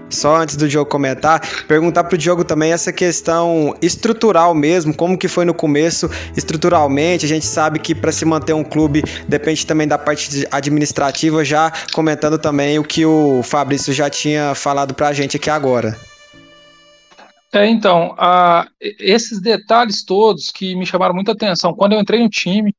Só 0.08 0.36
antes 0.36 0.56
do 0.56 0.66
Diogo 0.66 0.90
comentar, 0.90 1.40
perguntar 1.68 2.04
para 2.04 2.14
o 2.14 2.18
Diogo 2.18 2.42
também 2.42 2.72
essa 2.72 2.90
questão 2.90 3.76
estrutural 3.82 4.54
mesmo, 4.54 4.96
como 4.96 5.16
que 5.16 5.28
foi 5.28 5.44
no 5.44 5.54
começo, 5.54 6.08
estruturalmente, 6.36 7.26
a 7.26 7.28
gente 7.28 7.44
sabe 7.44 7.78
que 7.78 7.94
para 7.94 8.10
se 8.10 8.24
manter 8.24 8.54
um 8.54 8.64
clube 8.64 9.02
depende 9.28 9.66
também 9.66 9.86
da 9.86 9.98
parte 9.98 10.46
administrativa, 10.50 11.44
já 11.44 11.70
comentando 11.92 12.38
também 12.38 12.78
o 12.78 12.82
que 12.82 13.04
o 13.04 13.42
Fabrício 13.42 13.92
já 13.92 14.08
tinha 14.08 14.54
falado 14.54 14.94
para 14.94 15.08
a 15.08 15.12
gente 15.12 15.36
aqui 15.36 15.50
agora. 15.50 16.09
É, 17.52 17.66
então, 17.66 18.14
esses 18.80 19.40
detalhes 19.40 20.04
todos 20.04 20.50
que 20.50 20.76
me 20.76 20.86
chamaram 20.86 21.14
muita 21.14 21.32
atenção, 21.32 21.74
quando 21.74 21.92
eu 21.94 22.00
entrei 22.00 22.20
no 22.20 22.28
time 22.28 22.74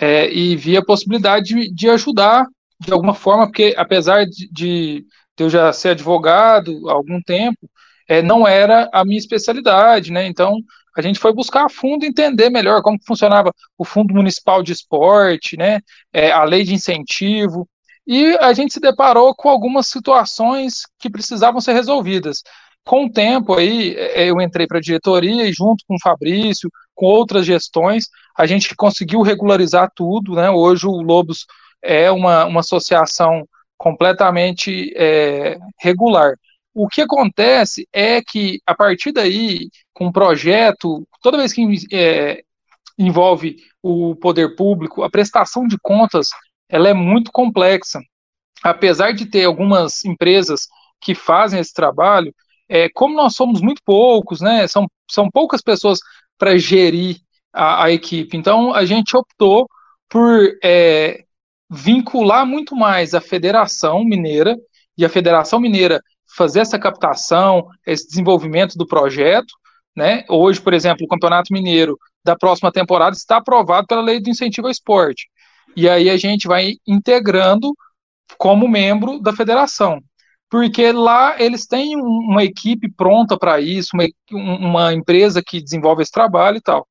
é, 0.00 0.32
e 0.32 0.56
vi 0.56 0.76
a 0.76 0.84
possibilidade 0.84 1.54
de, 1.54 1.72
de, 1.72 1.88
ajudar 1.88 2.46
de 2.80 2.92
alguma 2.92 3.14
forma, 3.14 3.46
porque 3.46 3.74
apesar 3.76 4.26
de, 4.26 4.48
de 4.50 5.06
de 5.36 5.44
eu 5.44 5.50
já 5.50 5.72
ser 5.72 5.90
advogado 5.90 6.88
há 6.88 6.92
algum 6.94 7.20
tempo, 7.20 7.68
é, 8.08 8.22
não 8.22 8.46
era 8.48 8.88
a 8.92 9.04
minha 9.04 9.18
especialidade, 9.18 10.10
né? 10.10 10.26
Então 10.26 10.58
a 10.96 11.02
gente 11.02 11.18
foi 11.18 11.32
buscar 11.32 11.66
a 11.66 11.68
fundo 11.68 12.06
entender 12.06 12.48
melhor 12.48 12.80
como 12.82 12.98
funcionava 13.06 13.52
o 13.76 13.84
Fundo 13.84 14.14
Municipal 14.14 14.62
de 14.62 14.72
Esporte, 14.72 15.56
né? 15.56 15.80
É, 16.12 16.32
a 16.32 16.42
lei 16.44 16.64
de 16.64 16.72
incentivo. 16.74 17.68
E 18.06 18.36
a 18.40 18.52
gente 18.52 18.72
se 18.72 18.80
deparou 18.80 19.34
com 19.34 19.48
algumas 19.48 19.88
situações 19.88 20.82
que 20.98 21.10
precisavam 21.10 21.60
ser 21.60 21.72
resolvidas. 21.72 22.42
Com 22.86 23.06
o 23.06 23.10
tempo 23.10 23.58
aí, 23.58 23.96
é, 23.96 24.30
eu 24.30 24.40
entrei 24.40 24.64
para 24.64 24.78
a 24.78 24.80
diretoria 24.80 25.44
e 25.44 25.52
junto 25.52 25.84
com 25.88 25.96
o 25.96 26.00
Fabrício, 26.00 26.70
com 26.94 27.06
outras 27.06 27.44
gestões, 27.44 28.08
a 28.38 28.46
gente 28.46 28.76
conseguiu 28.76 29.22
regularizar 29.22 29.90
tudo, 29.92 30.36
né? 30.36 30.48
Hoje 30.50 30.86
o 30.86 31.02
Lobos 31.02 31.46
é 31.82 32.12
uma, 32.12 32.44
uma 32.44 32.60
associação 32.60 33.44
completamente 33.76 34.94
é, 34.96 35.58
regular. 35.80 36.36
O 36.72 36.86
que 36.86 37.00
acontece 37.00 37.88
é 37.92 38.22
que, 38.22 38.60
a 38.64 38.72
partir 38.72 39.10
daí, 39.10 39.68
com 39.92 40.06
um 40.06 40.12
projeto, 40.12 41.04
toda 41.20 41.38
vez 41.38 41.52
que 41.52 41.66
é, 41.92 42.40
envolve 42.96 43.56
o 43.82 44.14
poder 44.14 44.54
público, 44.54 45.02
a 45.02 45.10
prestação 45.10 45.66
de 45.66 45.76
contas 45.82 46.28
ela 46.68 46.88
é 46.88 46.94
muito 46.94 47.32
complexa. 47.32 47.98
Apesar 48.62 49.10
de 49.10 49.26
ter 49.26 49.44
algumas 49.44 50.04
empresas 50.04 50.68
que 51.00 51.16
fazem 51.16 51.58
esse 51.58 51.74
trabalho, 51.74 52.32
é, 52.68 52.88
como 52.88 53.14
nós 53.14 53.34
somos 53.34 53.60
muito 53.60 53.80
poucos, 53.84 54.40
né, 54.40 54.66
são, 54.66 54.86
são 55.10 55.30
poucas 55.30 55.62
pessoas 55.62 55.98
para 56.38 56.56
gerir 56.56 57.16
a, 57.52 57.84
a, 57.84 57.92
equipe, 57.92 58.36
então 58.36 58.74
a 58.74 58.84
gente 58.84 59.16
optou 59.16 59.68
por 60.08 60.56
é, 60.62 61.24
vincular 61.70 62.46
muito 62.46 62.76
mais 62.76 63.14
a 63.14 63.20
Federação 63.20 64.04
Mineira 64.04 64.56
e 64.96 65.04
a 65.04 65.08
Federação 65.08 65.60
Mineira 65.60 66.00
fazer 66.36 66.60
essa 66.60 66.78
captação, 66.78 67.66
esse 67.86 68.06
desenvolvimento 68.08 68.76
do 68.76 68.86
projeto. 68.86 69.54
Né? 69.94 70.24
Hoje, 70.28 70.60
por 70.60 70.74
exemplo, 70.74 71.04
o 71.04 71.08
Campeonato 71.08 71.52
Mineiro 71.52 71.98
da 72.24 72.36
próxima 72.36 72.70
temporada 72.70 73.16
está 73.16 73.38
aprovado 73.38 73.86
pela 73.86 74.02
Lei 74.02 74.20
do 74.20 74.28
Incentivo 74.28 74.66
ao 74.66 74.70
Esporte. 74.70 75.28
E 75.74 75.88
aí 75.88 76.10
a 76.10 76.16
gente 76.16 76.46
vai 76.46 76.74
integrando 76.86 77.72
como 78.38 78.68
membro 78.68 79.20
da 79.20 79.32
federação. 79.32 80.02
Porque 80.56 80.90
lá 80.90 81.36
eles 81.38 81.66
têm 81.66 81.96
uma 81.98 82.42
equipe 82.42 82.90
pronta 82.90 83.36
para 83.36 83.60
isso, 83.60 83.90
uma, 83.92 84.06
uma 84.32 84.94
empresa 84.94 85.42
que 85.46 85.60
desenvolve 85.60 86.02
esse 86.02 86.10
trabalho 86.10 86.56
e 86.56 86.62
tal. 86.62 86.88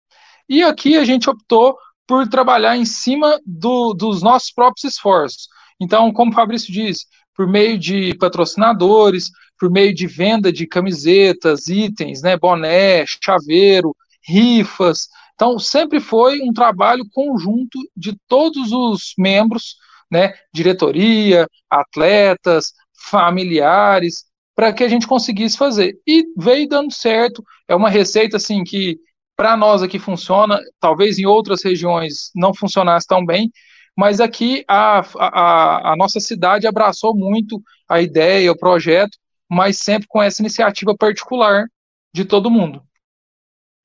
E 0.47 0.61
aqui 0.61 0.95
a 0.95 1.03
gente 1.03 1.27
optou 1.27 1.75
por 2.05 2.27
trabalhar 2.27 2.77
em 2.77 2.85
cima 2.85 3.39
do, 3.43 3.95
dos 3.95 4.21
nossos 4.21 4.51
próprios 4.51 4.83
esforços. 4.83 5.47
Então, 5.81 6.13
como 6.13 6.29
o 6.29 6.35
Fabrício 6.35 6.71
disse, 6.71 7.07
por 7.35 7.47
meio 7.47 7.75
de 7.75 8.15
patrocinadores, 8.19 9.31
por 9.59 9.71
meio 9.71 9.95
de 9.95 10.05
venda 10.05 10.53
de 10.53 10.67
camisetas, 10.67 11.67
itens, 11.67 12.21
né, 12.21 12.37
boné, 12.37 13.03
chaveiro, 13.07 13.95
rifas. 14.23 15.07
Então, 15.33 15.57
sempre 15.57 15.99
foi 15.99 16.39
um 16.39 16.53
trabalho 16.53 17.03
conjunto 17.11 17.79
de 17.97 18.15
todos 18.27 18.71
os 18.71 19.15
membros, 19.17 19.75
né, 20.11 20.35
diretoria, 20.53 21.47
atletas, 21.67 22.71
familiares, 23.09 24.25
para 24.55 24.71
que 24.71 24.83
a 24.83 24.87
gente 24.87 25.07
conseguisse 25.07 25.57
fazer. 25.57 25.97
E 26.07 26.25
veio 26.37 26.67
dando 26.67 26.93
certo. 26.93 27.43
É 27.67 27.75
uma 27.75 27.89
receita 27.89 28.37
assim 28.37 28.63
que 28.63 28.97
para 29.35 29.57
nós 29.57 29.83
aqui 29.83 29.99
funciona, 29.99 30.59
talvez 30.79 31.19
em 31.19 31.25
outras 31.25 31.63
regiões 31.63 32.31
não 32.33 32.53
funcionasse 32.53 33.05
tão 33.05 33.25
bem, 33.25 33.51
mas 33.97 34.21
aqui 34.21 34.63
a, 34.67 34.99
a, 35.17 35.91
a 35.91 35.95
nossa 35.97 36.19
cidade 36.19 36.67
abraçou 36.67 37.15
muito 37.15 37.61
a 37.87 38.01
ideia, 38.01 38.51
o 38.51 38.57
projeto, 38.57 39.17
mas 39.49 39.77
sempre 39.77 40.07
com 40.07 40.21
essa 40.21 40.41
iniciativa 40.41 40.95
particular 40.97 41.65
de 42.13 42.23
todo 42.23 42.49
mundo. 42.49 42.81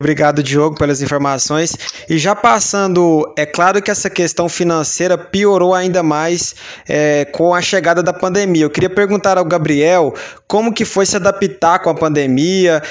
Obrigado, 0.00 0.42
Diogo, 0.42 0.76
pelas 0.76 1.02
informações. 1.02 1.76
E 2.08 2.16
já 2.16 2.34
passando, 2.34 3.30
é 3.36 3.44
claro 3.44 3.82
que 3.82 3.90
essa 3.90 4.08
questão 4.08 4.48
financeira 4.48 5.18
piorou 5.18 5.74
ainda 5.74 6.02
mais 6.02 6.54
é, 6.88 7.26
com 7.26 7.54
a 7.54 7.60
chegada 7.60 8.02
da 8.02 8.12
pandemia. 8.12 8.64
Eu 8.64 8.70
queria 8.70 8.88
perguntar 8.88 9.36
ao 9.36 9.44
Gabriel 9.44 10.14
como 10.48 10.72
que 10.72 10.86
foi 10.86 11.04
se 11.04 11.16
adaptar 11.16 11.80
com 11.80 11.90
a 11.90 11.94
pandemia 11.94 12.82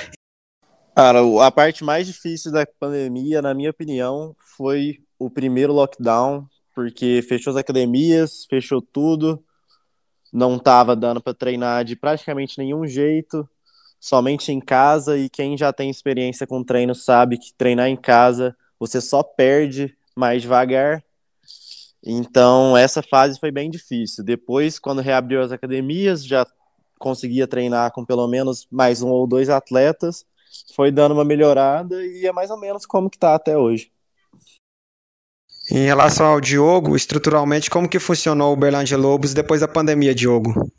Cara, 0.99 1.21
a 1.45 1.49
parte 1.49 1.81
mais 1.81 2.05
difícil 2.05 2.51
da 2.51 2.67
pandemia, 2.77 3.41
na 3.41 3.53
minha 3.53 3.69
opinião, 3.69 4.35
foi 4.57 4.99
o 5.17 5.29
primeiro 5.29 5.71
lockdown, 5.71 6.45
porque 6.75 7.21
fechou 7.21 7.51
as 7.51 7.57
academias, 7.57 8.45
fechou 8.49 8.81
tudo, 8.81 9.41
não 10.33 10.57
estava 10.57 10.97
dando 10.97 11.21
para 11.21 11.33
treinar 11.33 11.85
de 11.85 11.95
praticamente 11.95 12.57
nenhum 12.57 12.85
jeito, 12.85 13.49
somente 13.99 14.51
em 14.51 14.59
casa, 14.59 15.17
e 15.17 15.29
quem 15.29 15.57
já 15.57 15.73
tem 15.73 15.89
experiência 15.89 16.47
com 16.47 16.63
treino 16.63 16.95
sabe 16.95 17.37
que 17.37 17.53
treinar 17.53 17.87
em 17.87 17.97
casa 17.97 18.55
você 18.79 19.01
só 19.01 19.21
perde 19.21 19.95
mais 20.15 20.41
devagar. 20.41 21.03
Então, 22.01 22.77
essa 22.77 23.03
fase 23.03 23.37
foi 23.39 23.51
bem 23.51 23.69
difícil. 23.69 24.23
Depois, 24.23 24.79
quando 24.79 25.01
reabriu 25.01 25.41
as 25.41 25.51
academias, 25.51 26.25
já 26.25 26.47
conseguia 26.97 27.45
treinar 27.45 27.91
com 27.91 28.05
pelo 28.05 28.25
menos 28.27 28.65
mais 28.71 29.01
um 29.01 29.09
ou 29.09 29.27
dois 29.27 29.49
atletas 29.49 30.25
foi 30.75 30.91
dando 30.91 31.13
uma 31.13 31.25
melhorada 31.25 32.03
e 32.05 32.25
é 32.25 32.31
mais 32.31 32.49
ou 32.49 32.59
menos 32.59 32.85
como 32.85 33.09
que 33.09 33.17
tá 33.17 33.35
até 33.35 33.57
hoje. 33.57 33.91
Em 35.71 35.85
relação 35.85 36.25
ao 36.25 36.41
Diogo, 36.41 36.95
estruturalmente, 36.95 37.69
como 37.69 37.87
que 37.87 37.99
funcionou 37.99 38.53
o 38.53 38.57
Berlândia 38.57 38.97
Lobos 38.97 39.33
depois 39.33 39.61
da 39.61 39.67
pandemia, 39.67 40.15
Diogo? 40.15 40.71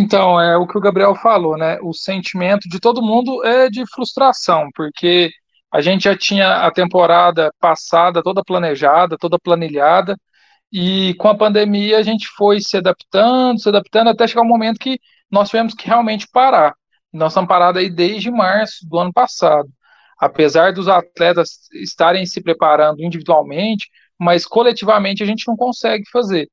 Então, 0.00 0.40
é 0.40 0.56
o 0.56 0.64
que 0.64 0.78
o 0.78 0.80
Gabriel 0.80 1.16
falou, 1.16 1.56
né? 1.58 1.76
O 1.82 1.92
sentimento 1.92 2.68
de 2.68 2.78
todo 2.78 3.02
mundo 3.02 3.44
é 3.44 3.68
de 3.68 3.84
frustração, 3.92 4.68
porque 4.72 5.28
a 5.72 5.80
gente 5.80 6.04
já 6.04 6.16
tinha 6.16 6.58
a 6.58 6.70
temporada 6.70 7.52
passada 7.58 8.22
toda 8.22 8.44
planejada, 8.44 9.16
toda 9.18 9.40
planilhada, 9.40 10.16
e 10.72 11.14
com 11.14 11.26
a 11.26 11.36
pandemia 11.36 11.98
a 11.98 12.02
gente 12.02 12.28
foi 12.28 12.60
se 12.60 12.76
adaptando, 12.76 13.60
se 13.60 13.68
adaptando, 13.68 14.10
até 14.10 14.24
chegar 14.28 14.42
um 14.42 14.44
momento 14.46 14.78
que 14.78 15.00
nós 15.28 15.48
tivemos 15.48 15.74
que 15.74 15.88
realmente 15.88 16.28
parar. 16.32 16.76
Nós 17.12 17.32
estamos 17.32 17.48
parados 17.48 17.82
aí 17.82 17.90
desde 17.90 18.30
março 18.30 18.88
do 18.88 19.00
ano 19.00 19.12
passado. 19.12 19.68
Apesar 20.20 20.72
dos 20.72 20.86
atletas 20.86 21.68
estarem 21.72 22.24
se 22.24 22.40
preparando 22.40 23.02
individualmente, 23.02 23.88
mas 24.16 24.46
coletivamente 24.46 25.24
a 25.24 25.26
gente 25.26 25.48
não 25.48 25.56
consegue 25.56 26.04
fazer. 26.12 26.48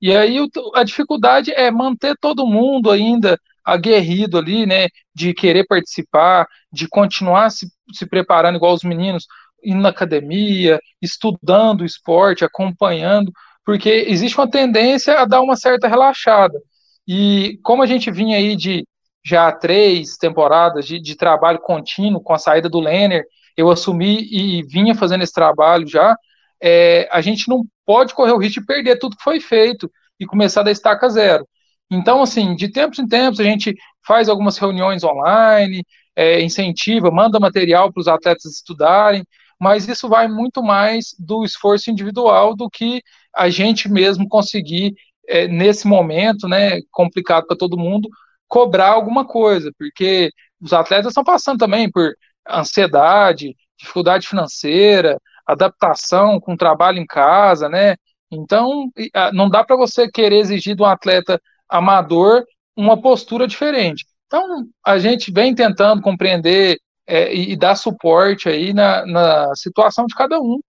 E 0.00 0.16
aí 0.16 0.38
a 0.74 0.82
dificuldade 0.84 1.52
é 1.52 1.70
manter 1.70 2.16
todo 2.20 2.46
mundo 2.46 2.90
ainda 2.90 3.38
aguerrido 3.64 4.38
ali, 4.38 4.64
né, 4.64 4.88
de 5.14 5.34
querer 5.34 5.66
participar, 5.66 6.46
de 6.72 6.88
continuar 6.88 7.50
se, 7.50 7.66
se 7.92 8.06
preparando 8.06 8.56
igual 8.56 8.72
os 8.72 8.82
meninos, 8.82 9.26
indo 9.62 9.82
na 9.82 9.90
academia, 9.90 10.80
estudando 11.02 11.82
o 11.82 11.84
esporte, 11.84 12.44
acompanhando, 12.44 13.30
porque 13.64 13.90
existe 14.08 14.38
uma 14.38 14.50
tendência 14.50 15.18
a 15.20 15.24
dar 15.26 15.42
uma 15.42 15.56
certa 15.56 15.88
relaxada. 15.88 16.58
E 17.06 17.58
como 17.62 17.82
a 17.82 17.86
gente 17.86 18.10
vinha 18.10 18.38
aí 18.38 18.56
de 18.56 18.86
já 19.24 19.52
três 19.52 20.16
temporadas 20.16 20.86
de, 20.86 20.98
de 21.00 21.14
trabalho 21.16 21.58
contínuo 21.58 22.22
com 22.22 22.32
a 22.32 22.38
saída 22.38 22.68
do 22.68 22.80
Lenner, 22.80 23.24
eu 23.56 23.70
assumi 23.70 24.26
e 24.30 24.62
vinha 24.62 24.94
fazendo 24.94 25.22
esse 25.22 25.32
trabalho 25.32 25.86
já, 25.86 26.16
é, 26.62 27.08
a 27.10 27.20
gente 27.20 27.48
não 27.48 27.64
pode 27.86 28.14
correr 28.14 28.32
o 28.32 28.38
risco 28.38 28.60
de 28.60 28.66
perder 28.66 28.98
tudo 28.98 29.16
que 29.16 29.22
foi 29.22 29.40
feito 29.40 29.90
e 30.18 30.26
começar 30.26 30.62
da 30.62 30.70
estaca 30.70 31.08
zero. 31.08 31.46
Então, 31.90 32.22
assim, 32.22 32.54
de 32.54 32.68
tempos 32.70 32.98
em 32.98 33.06
tempos, 33.06 33.40
a 33.40 33.44
gente 33.44 33.74
faz 34.06 34.28
algumas 34.28 34.58
reuniões 34.58 35.04
online, 35.04 35.84
é, 36.14 36.42
incentiva, 36.42 37.10
manda 37.10 37.40
material 37.40 37.92
para 37.92 38.00
os 38.00 38.08
atletas 38.08 38.44
estudarem, 38.46 39.24
mas 39.60 39.88
isso 39.88 40.08
vai 40.08 40.28
muito 40.28 40.62
mais 40.62 41.14
do 41.18 41.44
esforço 41.44 41.90
individual 41.90 42.54
do 42.54 42.68
que 42.68 43.02
a 43.34 43.48
gente 43.48 43.88
mesmo 43.88 44.28
conseguir, 44.28 44.94
é, 45.28 45.46
nesse 45.48 45.86
momento, 45.86 46.48
né, 46.48 46.80
complicado 46.90 47.46
para 47.46 47.56
todo 47.56 47.78
mundo, 47.78 48.08
cobrar 48.48 48.88
alguma 48.88 49.26
coisa, 49.26 49.70
porque 49.78 50.30
os 50.60 50.72
atletas 50.72 51.08
estão 51.08 51.24
passando 51.24 51.58
também 51.58 51.90
por 51.90 52.14
ansiedade, 52.48 53.54
dificuldade 53.78 54.26
financeira, 54.26 55.18
adaptação 55.48 56.38
com 56.38 56.56
trabalho 56.56 56.98
em 56.98 57.06
casa, 57.06 57.68
né? 57.68 57.96
Então, 58.30 58.90
não 59.32 59.48
dá 59.48 59.64
para 59.64 59.76
você 59.76 60.08
querer 60.10 60.36
exigir 60.36 60.76
de 60.76 60.82
um 60.82 60.86
atleta 60.86 61.40
amador 61.68 62.44
uma 62.76 63.00
postura 63.00 63.46
diferente. 63.46 64.06
Então, 64.26 64.66
a 64.84 64.98
gente 64.98 65.32
vem 65.32 65.54
tentando 65.54 66.02
compreender 66.02 66.78
é, 67.06 67.34
e, 67.34 67.52
e, 67.52 67.56
dar 67.56 67.74
suporte 67.74 68.48
aí 68.48 68.74
na, 68.74 69.06
na, 69.06 69.54
situação 69.56 70.06
de 70.06 70.14
cada 70.14 70.38
um, 70.38 70.60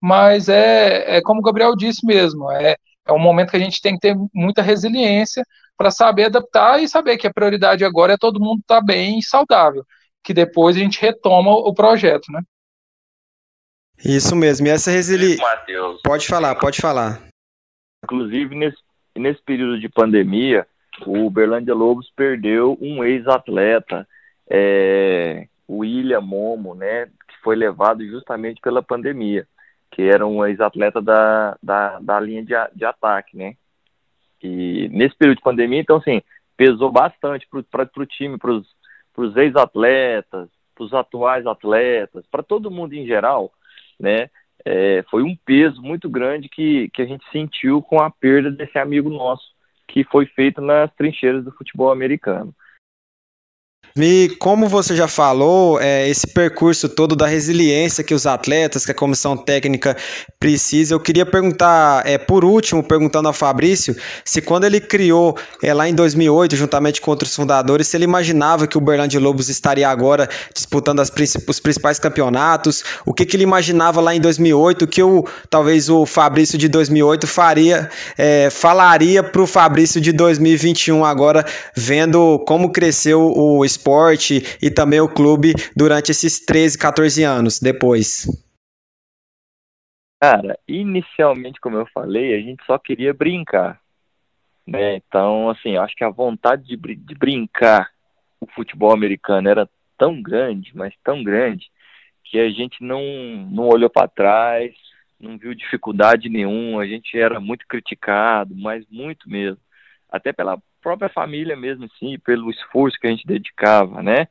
mas 0.00 0.48
é, 0.48 1.16
é 1.16 1.22
como 1.22 1.40
o 1.40 1.42
Gabriel 1.42 1.74
disse 1.74 2.04
mesmo, 2.06 2.50
é, 2.52 2.76
é 3.06 3.12
um 3.12 3.18
momento 3.18 3.50
que 3.50 3.56
a 3.56 3.60
gente 3.60 3.80
tem 3.80 3.94
que 3.94 4.00
ter 4.00 4.14
muita 4.34 4.60
resiliência 4.60 5.42
para 5.76 5.90
saber 5.90 6.24
adaptar 6.24 6.82
e 6.82 6.88
saber 6.88 7.16
que 7.16 7.26
a 7.26 7.32
prioridade 7.32 7.84
agora 7.84 8.12
é 8.14 8.18
todo 8.18 8.40
mundo 8.40 8.60
estar 8.60 8.80
tá 8.80 8.84
bem 8.84 9.18
e 9.18 9.22
saudável, 9.22 9.84
que 10.22 10.34
depois 10.34 10.76
a 10.76 10.80
gente 10.80 11.00
retoma 11.00 11.50
o 11.50 11.72
projeto, 11.72 12.30
né? 12.30 12.42
Isso 14.04 14.36
mesmo, 14.36 14.66
e 14.66 14.70
essa 14.70 14.90
resiliência. 14.90 15.44
Pode 16.04 16.26
falar, 16.26 16.54
pode 16.56 16.80
falar. 16.80 17.22
Inclusive, 18.04 18.54
nesse, 18.54 18.78
nesse 19.16 19.42
período 19.42 19.80
de 19.80 19.88
pandemia, 19.88 20.66
o 21.04 21.28
Berlândia 21.30 21.74
Lobos 21.74 22.10
perdeu 22.14 22.78
um 22.80 23.02
ex-atleta, 23.02 24.06
é, 24.48 25.48
o 25.66 25.78
William 25.78 26.20
Momo, 26.20 26.74
né, 26.74 27.06
que 27.06 27.36
foi 27.42 27.56
levado 27.56 28.06
justamente 28.06 28.60
pela 28.60 28.82
pandemia, 28.82 29.46
que 29.90 30.02
era 30.02 30.26
um 30.26 30.44
ex-atleta 30.44 31.02
da, 31.02 31.56
da, 31.62 31.98
da, 31.98 32.20
linha 32.20 32.42
de, 32.42 32.54
de 32.74 32.84
ataque, 32.84 33.36
né. 33.36 33.54
E 34.42 34.88
nesse 34.92 35.16
período 35.16 35.38
de 35.38 35.42
pandemia, 35.42 35.80
então, 35.80 35.96
assim, 35.96 36.22
pesou 36.56 36.92
bastante 36.92 37.48
para 37.48 37.88
o 37.96 38.06
time, 38.06 38.38
para 38.38 38.52
os 38.52 39.36
ex-atletas, 39.36 40.48
para 40.74 40.84
os 40.84 40.94
atuais 40.94 41.46
atletas, 41.46 42.24
para 42.30 42.42
todo 42.42 42.70
mundo 42.70 42.92
em 42.92 43.06
geral, 43.06 43.52
né, 43.98 44.28
é, 44.64 45.04
foi 45.10 45.22
um 45.22 45.36
peso 45.44 45.80
muito 45.80 46.08
grande 46.08 46.48
que, 46.48 46.90
que 46.90 47.00
a 47.00 47.06
gente 47.06 47.24
sentiu 47.30 47.80
com 47.80 48.00
a 48.00 48.10
perda 48.10 48.50
desse 48.50 48.78
amigo 48.78 49.08
nosso, 49.08 49.44
que 49.86 50.02
foi 50.04 50.26
feito 50.26 50.60
nas 50.60 50.92
trincheiras 50.94 51.44
do 51.44 51.52
futebol 51.52 51.90
americano. 51.90 52.54
E 53.98 54.36
como 54.38 54.68
você 54.68 54.94
já 54.94 55.08
falou, 55.08 55.80
é, 55.80 56.06
esse 56.06 56.26
percurso 56.26 56.86
todo 56.86 57.16
da 57.16 57.26
resiliência 57.26 58.04
que 58.04 58.12
os 58.12 58.26
atletas, 58.26 58.84
que 58.84 58.92
a 58.92 58.94
comissão 58.94 59.34
técnica 59.34 59.96
precisa, 60.38 60.94
eu 60.94 61.00
queria 61.00 61.24
perguntar, 61.24 62.06
é, 62.06 62.18
por 62.18 62.44
último, 62.44 62.82
perguntando 62.82 63.26
ao 63.28 63.32
Fabrício, 63.32 63.96
se 64.22 64.42
quando 64.42 64.64
ele 64.64 64.82
criou 64.82 65.38
é, 65.62 65.72
lá 65.72 65.88
em 65.88 65.94
2008, 65.94 66.56
juntamente 66.56 67.00
com 67.00 67.10
outros 67.10 67.34
fundadores, 67.34 67.88
se 67.88 67.96
ele 67.96 68.04
imaginava 68.04 68.66
que 68.66 68.76
o 68.76 68.82
Berlândia 68.82 69.18
Lobos 69.18 69.48
estaria 69.48 69.88
agora 69.88 70.28
disputando 70.52 71.00
as, 71.00 71.10
os 71.48 71.58
principais 71.60 71.98
campeonatos, 71.98 72.84
o 73.06 73.14
que, 73.14 73.24
que 73.24 73.34
ele 73.34 73.44
imaginava 73.44 74.02
lá 74.02 74.14
em 74.14 74.20
2008, 74.20 74.86
que 74.86 75.02
o, 75.02 75.24
talvez 75.48 75.88
o 75.88 76.04
Fabrício 76.04 76.58
de 76.58 76.68
2008 76.68 77.26
faria, 77.26 77.88
é, 78.18 78.50
falaria 78.50 79.22
para 79.22 79.40
o 79.40 79.46
Fabrício 79.46 80.02
de 80.02 80.12
2021 80.12 81.02
agora, 81.02 81.46
vendo 81.74 82.38
como 82.40 82.70
cresceu 82.70 83.32
o 83.34 83.64
esporte 83.64 83.85
esporte 83.86 84.58
e 84.60 84.68
também 84.68 85.00
o 85.00 85.08
clube 85.08 85.54
durante 85.76 86.10
esses 86.10 86.44
13, 86.44 86.76
14 86.76 87.22
anos 87.22 87.60
depois? 87.60 88.26
Cara, 90.20 90.58
inicialmente, 90.66 91.60
como 91.60 91.76
eu 91.76 91.86
falei, 91.94 92.34
a 92.34 92.40
gente 92.40 92.64
só 92.64 92.78
queria 92.78 93.14
brincar. 93.14 93.80
Né? 94.66 94.96
Então, 94.96 95.48
assim, 95.50 95.76
acho 95.76 95.94
que 95.94 96.02
a 96.02 96.10
vontade 96.10 96.64
de, 96.64 96.76
de 96.76 97.14
brincar 97.14 97.90
o 98.40 98.46
futebol 98.48 98.92
americano 98.92 99.48
era 99.48 99.68
tão 99.96 100.20
grande, 100.20 100.72
mas 100.74 100.92
tão 101.04 101.22
grande, 101.22 101.70
que 102.24 102.40
a 102.40 102.50
gente 102.50 102.82
não, 102.82 103.00
não 103.50 103.68
olhou 103.68 103.88
para 103.88 104.08
trás, 104.08 104.74
não 105.18 105.38
viu 105.38 105.54
dificuldade 105.54 106.28
nenhuma, 106.28 106.82
a 106.82 106.86
gente 106.86 107.16
era 107.16 107.38
muito 107.38 107.64
criticado, 107.68 108.54
mas 108.56 108.84
muito 108.90 109.30
mesmo. 109.30 109.60
Até 110.10 110.32
pela 110.32 110.58
própria 110.86 111.08
família 111.08 111.56
mesmo, 111.56 111.86
assim, 111.86 112.16
pelo 112.20 112.48
esforço 112.48 112.96
que 113.00 113.08
a 113.08 113.10
gente 113.10 113.26
dedicava, 113.26 114.04
né? 114.04 114.28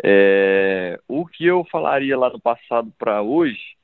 É, 0.00 1.00
o 1.08 1.26
que 1.26 1.44
eu 1.44 1.66
falaria 1.68 2.16
lá 2.16 2.30
no 2.30 2.40
passado 2.40 2.92
para 2.96 3.22
hoje, 3.22 3.74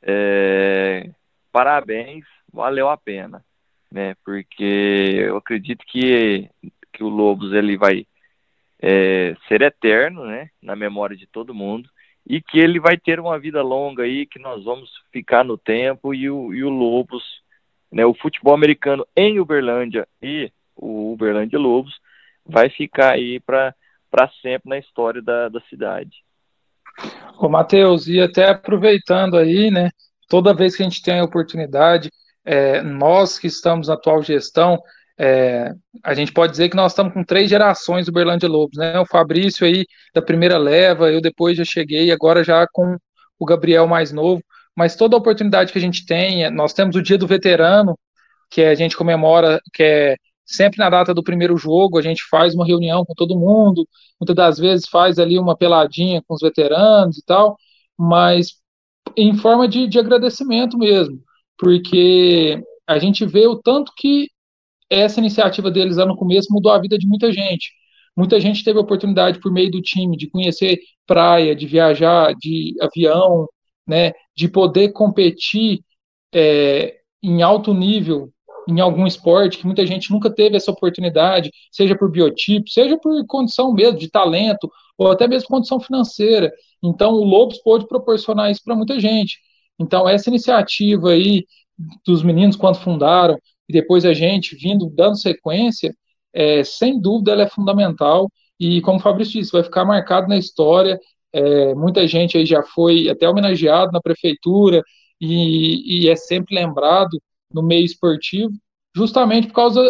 é, 0.00 1.10
parabéns, 1.50 2.24
valeu 2.52 2.88
a 2.88 2.96
pena, 2.96 3.44
né? 3.90 4.14
Porque 4.24 5.16
eu 5.18 5.38
acredito 5.38 5.84
que, 5.88 6.48
que 6.92 7.02
o 7.02 7.08
Lobos 7.08 7.52
ele 7.52 7.76
vai 7.76 8.06
é, 8.80 9.34
ser 9.48 9.60
eterno, 9.62 10.24
né? 10.24 10.50
Na 10.62 10.76
memória 10.76 11.16
de 11.16 11.26
todo 11.26 11.52
mundo 11.52 11.90
e 12.24 12.40
que 12.40 12.60
ele 12.60 12.78
vai 12.78 12.96
ter 12.96 13.18
uma 13.18 13.40
vida 13.40 13.60
longa 13.60 14.04
aí, 14.04 14.24
que 14.24 14.38
nós 14.38 14.62
vamos 14.62 14.88
ficar 15.12 15.44
no 15.44 15.58
tempo 15.58 16.14
e 16.14 16.30
o, 16.30 16.54
e 16.54 16.62
o 16.62 16.70
Lobos, 16.70 17.24
né? 17.90 18.06
O 18.06 18.14
futebol 18.14 18.54
americano 18.54 19.04
em 19.16 19.40
Uberlândia 19.40 20.06
e 20.22 20.52
o 20.76 21.12
Uberlândia 21.12 21.58
Lobos, 21.58 21.94
vai 22.44 22.68
ficar 22.70 23.14
aí 23.14 23.40
para 23.40 23.74
sempre 24.42 24.68
na 24.70 24.78
história 24.78 25.20
da, 25.22 25.48
da 25.48 25.60
cidade. 25.62 26.24
Ô, 27.38 27.48
Matheus, 27.48 28.06
e 28.06 28.20
até 28.20 28.50
aproveitando 28.50 29.36
aí, 29.36 29.70
né, 29.70 29.90
toda 30.28 30.54
vez 30.54 30.76
que 30.76 30.82
a 30.82 30.88
gente 30.88 31.02
tem 31.02 31.20
a 31.20 31.24
oportunidade, 31.24 32.10
é, 32.44 32.80
nós 32.82 33.38
que 33.38 33.46
estamos 33.46 33.88
na 33.88 33.94
atual 33.94 34.22
gestão, 34.22 34.80
é, 35.18 35.72
a 36.04 36.14
gente 36.14 36.32
pode 36.32 36.52
dizer 36.52 36.68
que 36.68 36.76
nós 36.76 36.92
estamos 36.92 37.12
com 37.12 37.24
três 37.24 37.48
gerações 37.48 38.06
do 38.06 38.12
Berlândia 38.12 38.48
Lobos, 38.48 38.76
né? 38.76 38.98
O 39.00 39.06
Fabrício 39.06 39.66
aí 39.66 39.86
da 40.14 40.20
primeira 40.20 40.58
leva, 40.58 41.10
eu 41.10 41.20
depois 41.20 41.56
já 41.56 41.64
cheguei, 41.64 42.12
agora 42.12 42.44
já 42.44 42.66
com 42.70 42.96
o 43.38 43.46
Gabriel 43.46 43.86
mais 43.86 44.12
novo. 44.12 44.42
Mas 44.74 44.94
toda 44.94 45.16
oportunidade 45.16 45.72
que 45.72 45.78
a 45.78 45.82
gente 45.82 46.04
tem, 46.04 46.50
nós 46.50 46.74
temos 46.74 46.96
o 46.96 47.02
Dia 47.02 47.16
do 47.16 47.26
Veterano, 47.26 47.98
que 48.50 48.62
a 48.62 48.74
gente 48.74 48.96
comemora, 48.96 49.60
que 49.72 49.82
é 49.82 50.16
sempre 50.46 50.78
na 50.78 50.88
data 50.88 51.12
do 51.12 51.22
primeiro 51.22 51.56
jogo 51.56 51.98
a 51.98 52.02
gente 52.02 52.22
faz 52.30 52.54
uma 52.54 52.64
reunião 52.66 53.04
com 53.04 53.14
todo 53.14 53.38
mundo, 53.38 53.86
muitas 54.20 54.36
das 54.36 54.58
vezes 54.58 54.88
faz 54.88 55.18
ali 55.18 55.38
uma 55.38 55.56
peladinha 55.56 56.22
com 56.26 56.34
os 56.34 56.40
veteranos 56.40 57.18
e 57.18 57.24
tal, 57.24 57.56
mas 57.98 58.54
em 59.16 59.36
forma 59.36 59.68
de, 59.68 59.86
de 59.86 59.98
agradecimento 59.98 60.78
mesmo, 60.78 61.20
porque 61.58 62.62
a 62.86 62.98
gente 62.98 63.26
vê 63.26 63.46
o 63.46 63.56
tanto 63.56 63.92
que 63.96 64.28
essa 64.90 65.20
iniciativa 65.20 65.70
deles 65.70 65.96
lá 65.96 66.06
no 66.06 66.16
começo 66.16 66.52
mudou 66.52 66.72
a 66.72 66.78
vida 66.80 66.98
de 66.98 67.06
muita 67.06 67.32
gente. 67.32 67.72
Muita 68.16 68.40
gente 68.40 68.64
teve 68.64 68.78
a 68.78 68.82
oportunidade, 68.82 69.40
por 69.40 69.52
meio 69.52 69.70
do 69.70 69.82
time, 69.82 70.16
de 70.16 70.30
conhecer 70.30 70.78
praia, 71.06 71.54
de 71.54 71.66
viajar 71.66 72.34
de 72.34 72.74
avião, 72.80 73.48
né, 73.86 74.12
de 74.34 74.48
poder 74.48 74.92
competir 74.92 75.80
é, 76.32 76.98
em 77.22 77.42
alto 77.42 77.74
nível 77.74 78.32
em 78.68 78.80
algum 78.80 79.06
esporte, 79.06 79.58
que 79.58 79.66
muita 79.66 79.86
gente 79.86 80.10
nunca 80.10 80.30
teve 80.30 80.56
essa 80.56 80.70
oportunidade, 80.70 81.50
seja 81.70 81.96
por 81.96 82.10
biotipo, 82.10 82.68
seja 82.68 82.98
por 82.98 83.24
condição 83.26 83.72
mesmo 83.72 83.98
de 83.98 84.10
talento, 84.10 84.70
ou 84.98 85.10
até 85.10 85.28
mesmo 85.28 85.48
condição 85.48 85.78
financeira. 85.80 86.52
Então, 86.82 87.12
o 87.12 87.24
Lobos 87.24 87.58
pôde 87.58 87.86
proporcionar 87.86 88.50
isso 88.50 88.62
para 88.64 88.74
muita 88.74 88.98
gente. 88.98 89.38
Então, 89.78 90.08
essa 90.08 90.30
iniciativa 90.30 91.10
aí 91.10 91.44
dos 92.04 92.22
meninos, 92.22 92.56
quando 92.56 92.76
fundaram, 92.76 93.38
e 93.68 93.72
depois 93.72 94.04
a 94.04 94.14
gente 94.14 94.56
vindo 94.56 94.88
dando 94.90 95.16
sequência, 95.16 95.94
é, 96.32 96.64
sem 96.64 97.00
dúvida 97.00 97.32
ela 97.32 97.42
é 97.42 97.48
fundamental. 97.48 98.30
E, 98.58 98.80
como 98.80 98.98
o 98.98 99.02
Fabrício 99.02 99.40
disse, 99.40 99.52
vai 99.52 99.62
ficar 99.62 99.84
marcado 99.84 100.28
na 100.28 100.36
história. 100.36 100.98
É, 101.32 101.74
muita 101.74 102.06
gente 102.06 102.38
aí 102.38 102.46
já 102.46 102.62
foi 102.62 103.08
até 103.08 103.28
homenageado 103.28 103.92
na 103.92 104.00
prefeitura 104.00 104.82
e, 105.20 106.04
e 106.04 106.08
é 106.08 106.16
sempre 106.16 106.54
lembrado 106.54 107.20
no 107.52 107.62
meio 107.62 107.84
esportivo, 107.84 108.52
justamente 108.94 109.48
por 109.48 109.54
causa 109.54 109.82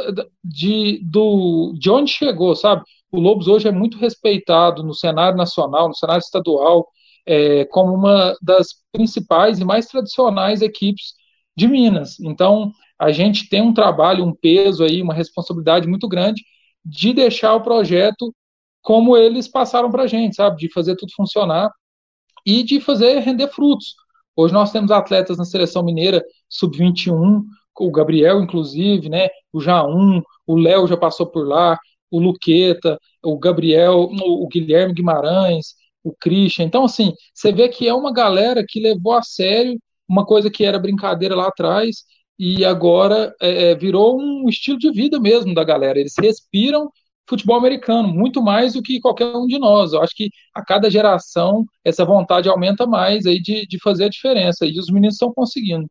de, 0.42 1.01
do, 1.05 1.73
de 1.79 1.90
onde 1.90 2.11
chegou, 2.11 2.55
sabe? 2.57 2.83
O 3.11 3.21
Lobos 3.21 3.47
hoje 3.49 3.69
é 3.69 3.73
muito 3.73 3.99
respeitado 3.99 4.83
no 4.83 4.92
cenário 4.95 5.37
nacional, 5.38 5.88
no 5.88 5.95
cenário 5.95 6.21
estadual, 6.21 6.88
é, 7.25 7.64
como 7.66 7.95
uma 7.95 8.37
das 8.42 8.69
principais 8.92 9.59
e 9.59 9.64
mais 9.64 9.87
tradicionais 9.87 10.62
equipes 10.62 11.14
de 11.57 11.69
Minas. 11.69 12.19
Então, 12.21 12.73
a 12.99 13.12
gente 13.12 13.49
tem 13.49 13.62
um 13.62 13.75
trabalho, 13.75 14.25
um 14.25 14.35
peso 14.35 14.85
aí, 14.85 15.03
uma 15.03 15.14
responsabilidade 15.14 15.87
muito 15.88 16.09
grande 16.09 16.42
de 16.85 17.12
deixar 17.12 17.55
o 17.55 17.62
projeto 17.62 18.35
como 18.83 19.16
eles 19.16 19.49
passaram 19.49 19.90
para 19.90 20.05
a 20.05 20.07
gente, 20.07 20.37
sabe? 20.37 20.57
De 20.59 20.73
fazer 20.73 20.97
tudo 20.97 21.12
funcionar 21.14 21.71
e 22.47 22.62
de 22.62 22.81
fazer 22.81 23.19
render 23.21 23.49
frutos. 23.49 23.95
Hoje 24.37 24.53
nós 24.53 24.70
temos 24.70 24.90
atletas 24.90 25.38
na 25.38 25.44
seleção 25.44 25.83
mineira 25.83 26.22
sub-21, 26.49 27.42
o 27.79 27.90
Gabriel, 27.90 28.42
inclusive, 28.42 29.09
né? 29.09 29.29
O 29.53 29.61
Jaum, 29.61 30.22
o 30.46 30.57
Léo 30.57 30.87
já 30.87 30.96
passou 30.96 31.27
por 31.27 31.46
lá, 31.46 31.79
o 32.11 32.20
Luqueta, 32.20 32.99
o 33.25 33.38
Gabriel, 33.38 34.09
o 34.12 34.46
Guilherme 34.49 34.94
Guimarães, 34.94 35.75
o 36.05 36.14
Christian. 36.14 36.66
Então, 36.66 36.85
assim, 36.85 37.12
você 37.35 37.51
vê 37.51 37.68
que 37.68 37.88
é 37.88 37.94
uma 37.94 38.12
galera 38.12 38.64
que 38.66 38.79
levou 38.79 39.12
a 39.14 39.22
sério 39.22 39.79
uma 40.09 40.25
coisa 40.25 40.51
que 40.51 40.64
era 40.64 40.79
brincadeira 40.79 41.35
lá 41.35 41.49
atrás 41.49 42.05
e 42.38 42.64
agora 42.64 43.35
é, 43.40 43.70
é, 43.70 43.75
virou 43.75 44.20
um 44.20 44.49
estilo 44.49 44.79
de 44.79 44.90
vida 44.90 45.18
mesmo 45.18 45.55
da 45.55 45.64
galera. 45.64 45.99
Eles 45.99 46.14
respiram 46.18 46.90
futebol 47.29 47.57
americano, 47.57 48.09
muito 48.09 48.43
mais 48.43 48.75
do 48.75 48.83
que 48.83 49.01
qualquer 49.01 49.27
um 49.37 49.47
de 49.47 49.59
nós. 49.59 49.93
Eu 49.93 50.03
acho 50.03 50.15
que 50.15 50.31
a 50.55 50.65
cada 50.65 50.91
geração 50.91 51.65
essa 51.85 52.05
vontade 52.05 52.49
aumenta 52.49 52.87
mais 52.87 53.27
aí 53.27 53.41
de, 53.41 53.67
de 53.67 53.79
fazer 53.81 54.05
a 54.05 54.09
diferença, 54.09 54.65
e 54.67 54.79
os 54.79 54.89
meninos 54.89 55.15
estão 55.15 55.33
conseguindo. 55.33 55.87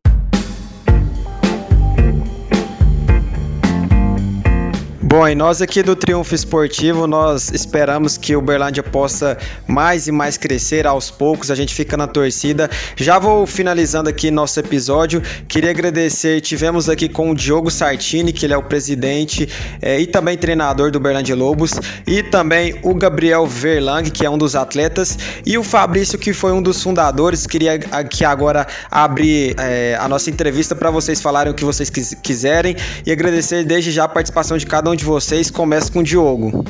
Bom, 5.18 5.26
e 5.26 5.34
nós 5.34 5.62
aqui 5.62 5.82
do 5.82 5.96
Triunfo 5.96 6.34
Esportivo, 6.34 7.06
nós 7.06 7.50
esperamos 7.50 8.18
que 8.18 8.36
o 8.36 8.42
Berlândia 8.42 8.82
possa 8.82 9.38
mais 9.66 10.06
e 10.06 10.12
mais 10.12 10.36
crescer 10.36 10.86
aos 10.86 11.10
poucos, 11.10 11.50
a 11.50 11.54
gente 11.54 11.74
fica 11.74 11.96
na 11.96 12.06
torcida. 12.06 12.68
Já 12.96 13.18
vou 13.18 13.46
finalizando 13.46 14.10
aqui 14.10 14.30
nosso 14.30 14.60
episódio, 14.60 15.22
queria 15.48 15.70
agradecer, 15.70 16.42
tivemos 16.42 16.90
aqui 16.90 17.08
com 17.08 17.30
o 17.30 17.34
Diogo 17.34 17.70
Sartini, 17.70 18.30
que 18.30 18.44
ele 18.44 18.52
é 18.52 18.58
o 18.58 18.62
presidente 18.62 19.48
é, 19.80 19.98
e 19.98 20.06
também 20.06 20.36
treinador 20.36 20.90
do 20.90 21.00
Berlândia 21.00 21.34
Lobos, 21.34 21.72
e 22.06 22.22
também 22.22 22.78
o 22.82 22.94
Gabriel 22.94 23.46
Verlang, 23.46 24.10
que 24.10 24.26
é 24.26 24.28
um 24.28 24.36
dos 24.36 24.54
atletas, 24.54 25.18
e 25.46 25.56
o 25.56 25.64
Fabrício, 25.64 26.18
que 26.18 26.34
foi 26.34 26.52
um 26.52 26.60
dos 26.60 26.82
fundadores. 26.82 27.46
Queria 27.46 27.80
aqui 27.90 28.22
agora 28.22 28.66
abrir 28.90 29.54
é, 29.58 29.96
a 29.98 30.06
nossa 30.10 30.28
entrevista 30.28 30.76
para 30.76 30.90
vocês 30.90 31.22
falarem 31.22 31.50
o 31.50 31.56
que 31.56 31.64
vocês 31.64 31.88
quiserem 32.22 32.76
e 33.06 33.10
agradecer 33.10 33.64
desde 33.64 33.90
já 33.90 34.04
a 34.04 34.08
participação 34.08 34.58
de 34.58 34.66
cada 34.66 34.90
um 34.90 34.94
de 34.94 35.05
vocês. 35.06 35.50
Começa 35.50 35.90
com 35.90 36.00
o 36.00 36.02
Diogo. 36.02 36.64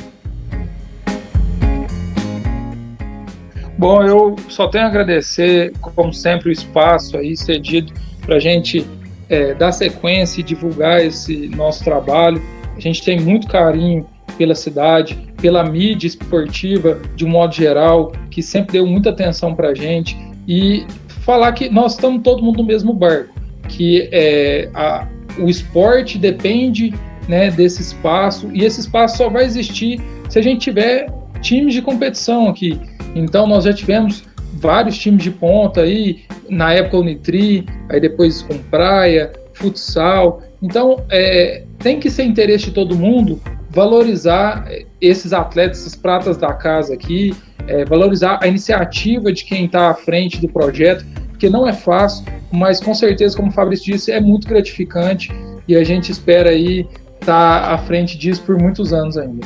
Bom, 3.77 4.01
eu 4.03 4.35
só 4.49 4.67
tenho 4.67 4.85
a 4.85 4.87
agradecer, 4.87 5.71
como 5.79 6.11
sempre, 6.11 6.49
o 6.49 6.51
espaço 6.51 7.15
aí 7.17 7.35
cedido 7.37 7.93
para 8.25 8.37
a 8.37 8.39
gente 8.39 8.85
é, 9.29 9.53
dar 9.53 9.71
sequência 9.71 10.41
e 10.41 10.43
divulgar 10.43 11.03
esse 11.05 11.47
nosso 11.49 11.83
trabalho. 11.83 12.41
A 12.75 12.79
gente 12.79 13.03
tem 13.03 13.19
muito 13.19 13.47
carinho 13.47 14.07
pela 14.37 14.55
cidade, 14.55 15.17
pela 15.41 15.63
mídia 15.63 16.07
esportiva 16.07 16.99
de 17.15 17.25
um 17.25 17.29
modo 17.29 17.53
geral, 17.53 18.11
que 18.31 18.41
sempre 18.41 18.73
deu 18.73 18.87
muita 18.87 19.09
atenção 19.09 19.53
para 19.53 19.69
a 19.69 19.75
gente. 19.75 20.17
E 20.47 20.85
falar 21.21 21.51
que 21.51 21.69
nós 21.69 21.93
estamos 21.93 22.23
todo 22.23 22.41
mundo 22.41 22.57
no 22.57 22.63
mesmo 22.63 22.93
barco, 22.93 23.33
que 23.67 24.09
é, 24.11 24.69
a, 24.73 25.07
o 25.37 25.49
esporte 25.49 26.17
depende 26.17 26.93
né, 27.27 27.51
desse 27.51 27.81
espaço, 27.81 28.49
e 28.53 28.63
esse 28.63 28.79
espaço 28.79 29.17
só 29.17 29.29
vai 29.29 29.45
existir 29.45 30.01
se 30.29 30.39
a 30.39 30.41
gente 30.41 30.61
tiver 30.61 31.07
times 31.41 31.73
de 31.73 31.81
competição 31.81 32.47
aqui. 32.47 32.79
Então 33.15 33.47
nós 33.47 33.63
já 33.63 33.73
tivemos 33.73 34.23
vários 34.53 34.97
times 34.97 35.23
de 35.23 35.31
ponta 35.31 35.81
aí, 35.81 36.21
na 36.49 36.73
época 36.73 36.97
o 36.97 37.03
Nitri, 37.03 37.65
aí 37.89 37.99
depois 37.99 38.41
com 38.41 38.57
praia, 38.57 39.31
futsal. 39.53 40.41
Então 40.61 41.03
é, 41.09 41.63
tem 41.79 41.99
que 41.99 42.09
ser 42.09 42.23
interesse 42.23 42.65
de 42.65 42.71
todo 42.71 42.95
mundo 42.95 43.41
valorizar 43.69 44.67
esses 44.99 45.33
atletas, 45.33 45.81
essas 45.81 45.95
pratas 45.95 46.37
da 46.37 46.53
casa 46.53 46.93
aqui, 46.93 47.35
é, 47.67 47.85
valorizar 47.85 48.39
a 48.41 48.47
iniciativa 48.47 49.31
de 49.31 49.43
quem 49.43 49.65
está 49.65 49.89
à 49.89 49.93
frente 49.93 50.39
do 50.39 50.47
projeto, 50.47 51.05
porque 51.29 51.49
não 51.49 51.67
é 51.67 51.73
fácil, 51.73 52.25
mas 52.51 52.79
com 52.79 52.95
certeza, 52.95 53.35
como 53.35 53.49
o 53.49 53.53
Fabrício 53.53 53.93
disse, 53.93 54.11
é 54.11 54.19
muito 54.19 54.47
gratificante 54.47 55.31
e 55.67 55.75
a 55.75 55.83
gente 55.83 56.11
espera 56.11 56.49
aí 56.49 56.87
estar 57.27 57.73
à 57.73 57.77
frente 57.77 58.17
disso 58.17 58.41
por 58.43 58.57
muitos 58.57 58.93
anos 58.93 59.17
ainda. 59.17 59.45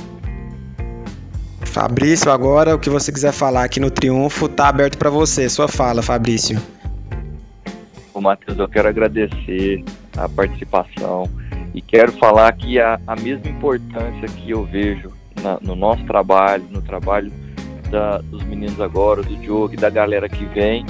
Fabrício, 1.61 2.31
agora 2.31 2.75
o 2.75 2.79
que 2.79 2.89
você 2.89 3.11
quiser 3.11 3.31
falar 3.31 3.63
aqui 3.63 3.79
no 3.79 3.89
Triunfo 3.89 4.45
está 4.45 4.67
aberto 4.67 4.97
para 4.97 5.09
você. 5.09 5.49
Sua 5.49 5.67
fala, 5.67 6.03
Fabrício. 6.03 6.61
Ô, 8.13 8.21
Matheus, 8.21 8.59
eu 8.59 8.67
quero 8.67 8.87
agradecer 8.87 9.83
a 10.15 10.29
participação 10.29 11.27
e 11.73 11.81
quero 11.81 12.11
falar 12.11 12.51
que 12.51 12.79
a, 12.79 12.99
a 13.07 13.15
mesma 13.15 13.47
importância 13.47 14.27
que 14.27 14.51
eu 14.51 14.63
vejo 14.65 15.09
na, 15.41 15.57
no 15.61 15.75
nosso 15.75 16.03
trabalho, 16.05 16.65
no 16.69 16.81
trabalho 16.81 17.31
da, 17.89 18.19
dos 18.19 18.43
meninos 18.43 18.79
agora, 18.79 19.23
do 19.23 19.35
Diogo 19.37 19.73
e 19.73 19.77
da 19.77 19.89
galera 19.89 20.29
que 20.29 20.45
vem, 20.45 20.85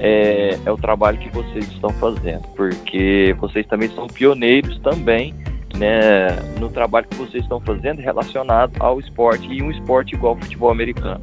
é, 0.00 0.58
é 0.64 0.72
o 0.72 0.76
trabalho 0.76 1.18
que 1.18 1.28
vocês 1.28 1.68
estão 1.68 1.90
fazendo, 1.90 2.42
porque 2.56 3.36
vocês 3.38 3.64
também 3.66 3.88
são 3.90 4.06
pioneiros 4.08 4.80
também 4.80 5.34
né, 5.76 6.28
no 6.58 6.68
trabalho 6.68 7.06
que 7.08 7.16
vocês 7.16 7.42
estão 7.42 7.60
fazendo 7.60 8.00
relacionado 8.00 8.72
ao 8.80 9.00
esporte 9.00 9.46
e 9.52 9.62
um 9.62 9.70
esporte 9.70 10.14
igual 10.14 10.34
ao 10.34 10.40
futebol 10.40 10.70
americano. 10.70 11.20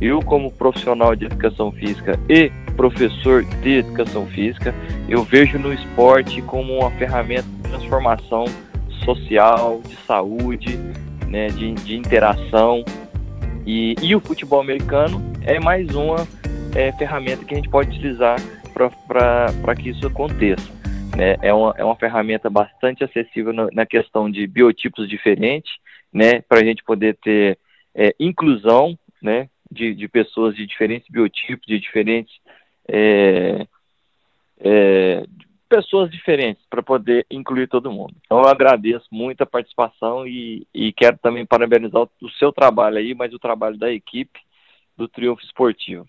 Eu, 0.00 0.22
como 0.22 0.50
profissional 0.52 1.16
de 1.16 1.24
educação 1.24 1.72
física 1.72 2.18
e 2.28 2.50
professor 2.76 3.44
de 3.44 3.78
educação 3.78 4.26
física, 4.26 4.72
eu 5.08 5.24
vejo 5.24 5.58
no 5.58 5.72
esporte 5.72 6.40
como 6.42 6.78
uma 6.78 6.90
ferramenta 6.92 7.48
de 7.48 7.70
transformação 7.70 8.44
social, 9.04 9.80
de 9.86 9.96
saúde, 10.06 10.78
né, 11.26 11.48
de, 11.48 11.72
de 11.74 11.96
interação. 11.96 12.84
E, 13.66 13.96
e, 14.00 14.14
o 14.14 14.20
futebol 14.20 14.60
americano 14.60 15.20
é 15.42 15.58
mais 15.58 15.88
uma 15.94 16.26
é, 16.74 16.92
ferramenta 16.92 17.44
que 17.44 17.54
a 17.54 17.56
gente 17.56 17.68
pode 17.68 17.90
utilizar 17.90 18.40
para 18.72 19.74
que 19.74 19.90
isso 19.90 20.06
aconteça. 20.06 20.77
Né? 21.18 21.36
É, 21.42 21.52
uma, 21.52 21.74
é 21.76 21.84
uma 21.84 21.96
ferramenta 21.96 22.48
bastante 22.48 23.02
acessível 23.02 23.52
no, 23.52 23.68
na 23.72 23.84
questão 23.84 24.30
de 24.30 24.46
biotipos 24.46 25.08
diferentes, 25.08 25.72
né? 26.12 26.40
para 26.42 26.60
a 26.60 26.64
gente 26.64 26.84
poder 26.84 27.16
ter 27.16 27.58
é, 27.92 28.14
inclusão 28.20 28.96
né? 29.20 29.50
de, 29.68 29.96
de 29.96 30.06
pessoas 30.06 30.54
de 30.54 30.64
diferentes 30.64 31.08
biotipos, 31.10 31.66
de 31.66 31.80
diferentes 31.80 32.32
é, 32.88 33.66
é, 34.60 35.24
pessoas 35.68 36.08
diferentes 36.08 36.64
para 36.70 36.84
poder 36.84 37.26
incluir 37.28 37.66
todo 37.66 37.90
mundo. 37.90 38.14
Então 38.24 38.38
eu 38.38 38.48
agradeço 38.48 39.08
muito 39.10 39.42
a 39.42 39.46
participação 39.46 40.24
e, 40.24 40.68
e 40.72 40.92
quero 40.92 41.18
também 41.18 41.44
parabenizar 41.44 42.02
o, 42.02 42.10
o 42.22 42.30
seu 42.38 42.52
trabalho 42.52 42.98
aí, 42.98 43.12
mas 43.12 43.34
o 43.34 43.40
trabalho 43.40 43.76
da 43.76 43.90
equipe 43.90 44.38
do 44.96 45.08
Triunfo 45.08 45.42
Esportivo. 45.42 46.06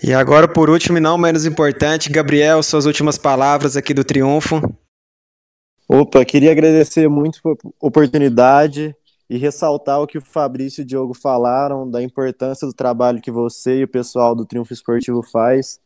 E 0.00 0.12
agora, 0.12 0.46
por 0.46 0.70
último 0.70 0.98
e 0.98 1.00
não 1.00 1.18
menos 1.18 1.44
importante, 1.44 2.10
Gabriel, 2.10 2.62
suas 2.62 2.86
últimas 2.86 3.18
palavras 3.18 3.76
aqui 3.76 3.92
do 3.92 4.04
Triunfo. 4.04 4.60
Opa, 5.88 6.24
queria 6.24 6.52
agradecer 6.52 7.08
muito 7.08 7.40
a 7.44 7.86
oportunidade 7.86 8.94
e 9.28 9.36
ressaltar 9.36 10.00
o 10.00 10.06
que 10.06 10.18
o 10.18 10.22
Fabrício 10.22 10.80
e 10.80 10.84
o 10.84 10.86
Diogo 10.86 11.14
falaram 11.14 11.88
da 11.88 12.02
importância 12.02 12.66
do 12.66 12.72
trabalho 12.72 13.20
que 13.20 13.30
você 13.30 13.80
e 13.80 13.84
o 13.84 13.88
pessoal 13.88 14.34
do 14.34 14.44
Triunfo 14.44 14.72
Esportivo 14.72 15.22
faz, 15.22 15.80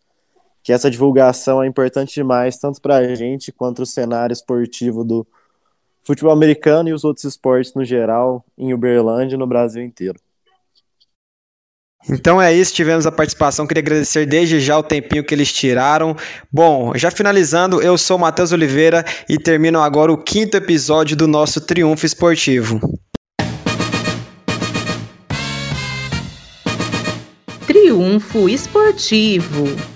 que 0.62 0.72
essa 0.72 0.90
divulgação 0.90 1.62
é 1.62 1.66
importante 1.66 2.14
demais, 2.14 2.58
tanto 2.58 2.80
para 2.80 2.96
a 2.96 3.14
gente 3.14 3.52
quanto 3.52 3.82
o 3.82 3.86
cenário 3.86 4.32
esportivo 4.32 5.04
do 5.04 5.26
futebol 6.02 6.32
americano 6.32 6.88
e 6.88 6.92
os 6.92 7.04
outros 7.04 7.24
esportes 7.24 7.74
no 7.74 7.84
geral, 7.84 8.44
em 8.56 8.72
Uberlândia 8.72 9.36
e 9.36 9.38
no 9.38 9.46
Brasil 9.46 9.82
inteiro. 9.82 10.18
Então 12.08 12.40
é 12.40 12.54
isso, 12.54 12.72
tivemos 12.72 13.06
a 13.06 13.12
participação. 13.12 13.66
Queria 13.66 13.82
agradecer 13.82 14.26
desde 14.26 14.60
já 14.60 14.78
o 14.78 14.82
tempinho 14.82 15.24
que 15.24 15.34
eles 15.34 15.52
tiraram. 15.52 16.16
Bom, 16.52 16.92
já 16.94 17.10
finalizando, 17.10 17.82
eu 17.82 17.98
sou 17.98 18.18
Matheus 18.18 18.52
Oliveira 18.52 19.04
e 19.28 19.36
termino 19.38 19.80
agora 19.80 20.12
o 20.12 20.18
quinto 20.18 20.56
episódio 20.56 21.16
do 21.16 21.26
nosso 21.26 21.60
Triunfo 21.60 22.06
Esportivo. 22.06 22.80
Triunfo 27.66 28.48
Esportivo. 28.48 29.95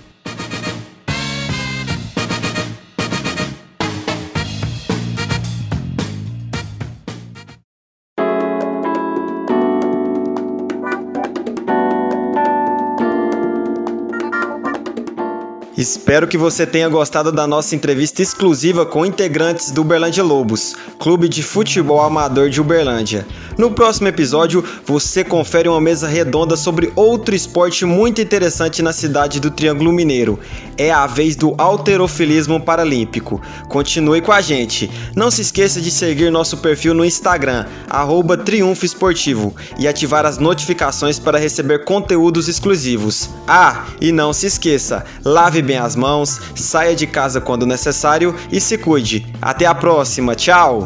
Espero 15.81 16.27
que 16.27 16.37
você 16.37 16.63
tenha 16.63 16.87
gostado 16.87 17.31
da 17.31 17.47
nossa 17.47 17.75
entrevista 17.75 18.21
exclusiva 18.21 18.85
com 18.85 19.03
integrantes 19.03 19.71
do 19.71 19.81
Uberlândia 19.81 20.23
Lobos, 20.23 20.75
clube 20.99 21.27
de 21.27 21.41
futebol 21.41 21.99
amador 22.01 22.51
de 22.51 22.61
Uberlândia. 22.61 23.25
No 23.57 23.71
próximo 23.71 24.07
episódio, 24.07 24.63
você 24.85 25.23
confere 25.23 25.67
uma 25.67 25.81
mesa 25.81 26.07
redonda 26.07 26.55
sobre 26.55 26.93
outro 26.95 27.33
esporte 27.33 27.83
muito 27.83 28.21
interessante 28.21 28.83
na 28.83 28.93
cidade 28.93 29.39
do 29.39 29.49
Triângulo 29.49 29.91
Mineiro. 29.91 30.39
É 30.77 30.91
a 30.91 31.07
vez 31.07 31.35
do 31.35 31.55
alterofilismo 31.57 32.61
paralímpico. 32.61 33.41
Continue 33.67 34.21
com 34.21 34.31
a 34.31 34.39
gente. 34.39 34.89
Não 35.15 35.31
se 35.31 35.41
esqueça 35.41 35.81
de 35.81 35.89
seguir 35.89 36.31
nosso 36.31 36.57
perfil 36.57 36.93
no 36.93 37.03
Instagram, 37.03 37.65
arroba 37.89 38.37
Triunfo 38.37 38.85
Esportivo, 38.85 39.55
e 39.79 39.87
ativar 39.87 40.27
as 40.27 40.37
notificações 40.37 41.17
para 41.17 41.39
receber 41.39 41.85
conteúdos 41.85 42.47
exclusivos. 42.47 43.31
Ah, 43.47 43.85
e 43.99 44.11
não 44.11 44.31
se 44.31 44.45
esqueça, 44.45 45.03
lave 45.25 45.70
bem 45.71 45.77
as 45.77 45.95
mãos, 45.95 46.41
saia 46.53 46.93
de 46.93 47.07
casa 47.07 47.39
quando 47.39 47.65
necessário 47.65 48.35
e 48.51 48.59
se 48.59 48.77
cuide. 48.77 49.25
Até 49.41 49.65
a 49.65 49.73
próxima, 49.73 50.35
tchau! 50.35 50.85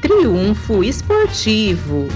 Triunfo 0.00 0.84
Esportivo. 0.84 2.06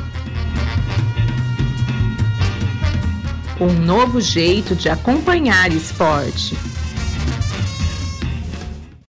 Um 3.61 3.73
novo 3.73 4.21
jeito 4.21 4.77
de 4.77 4.89
acompanhar 4.89 5.73
esporte. 5.73 6.57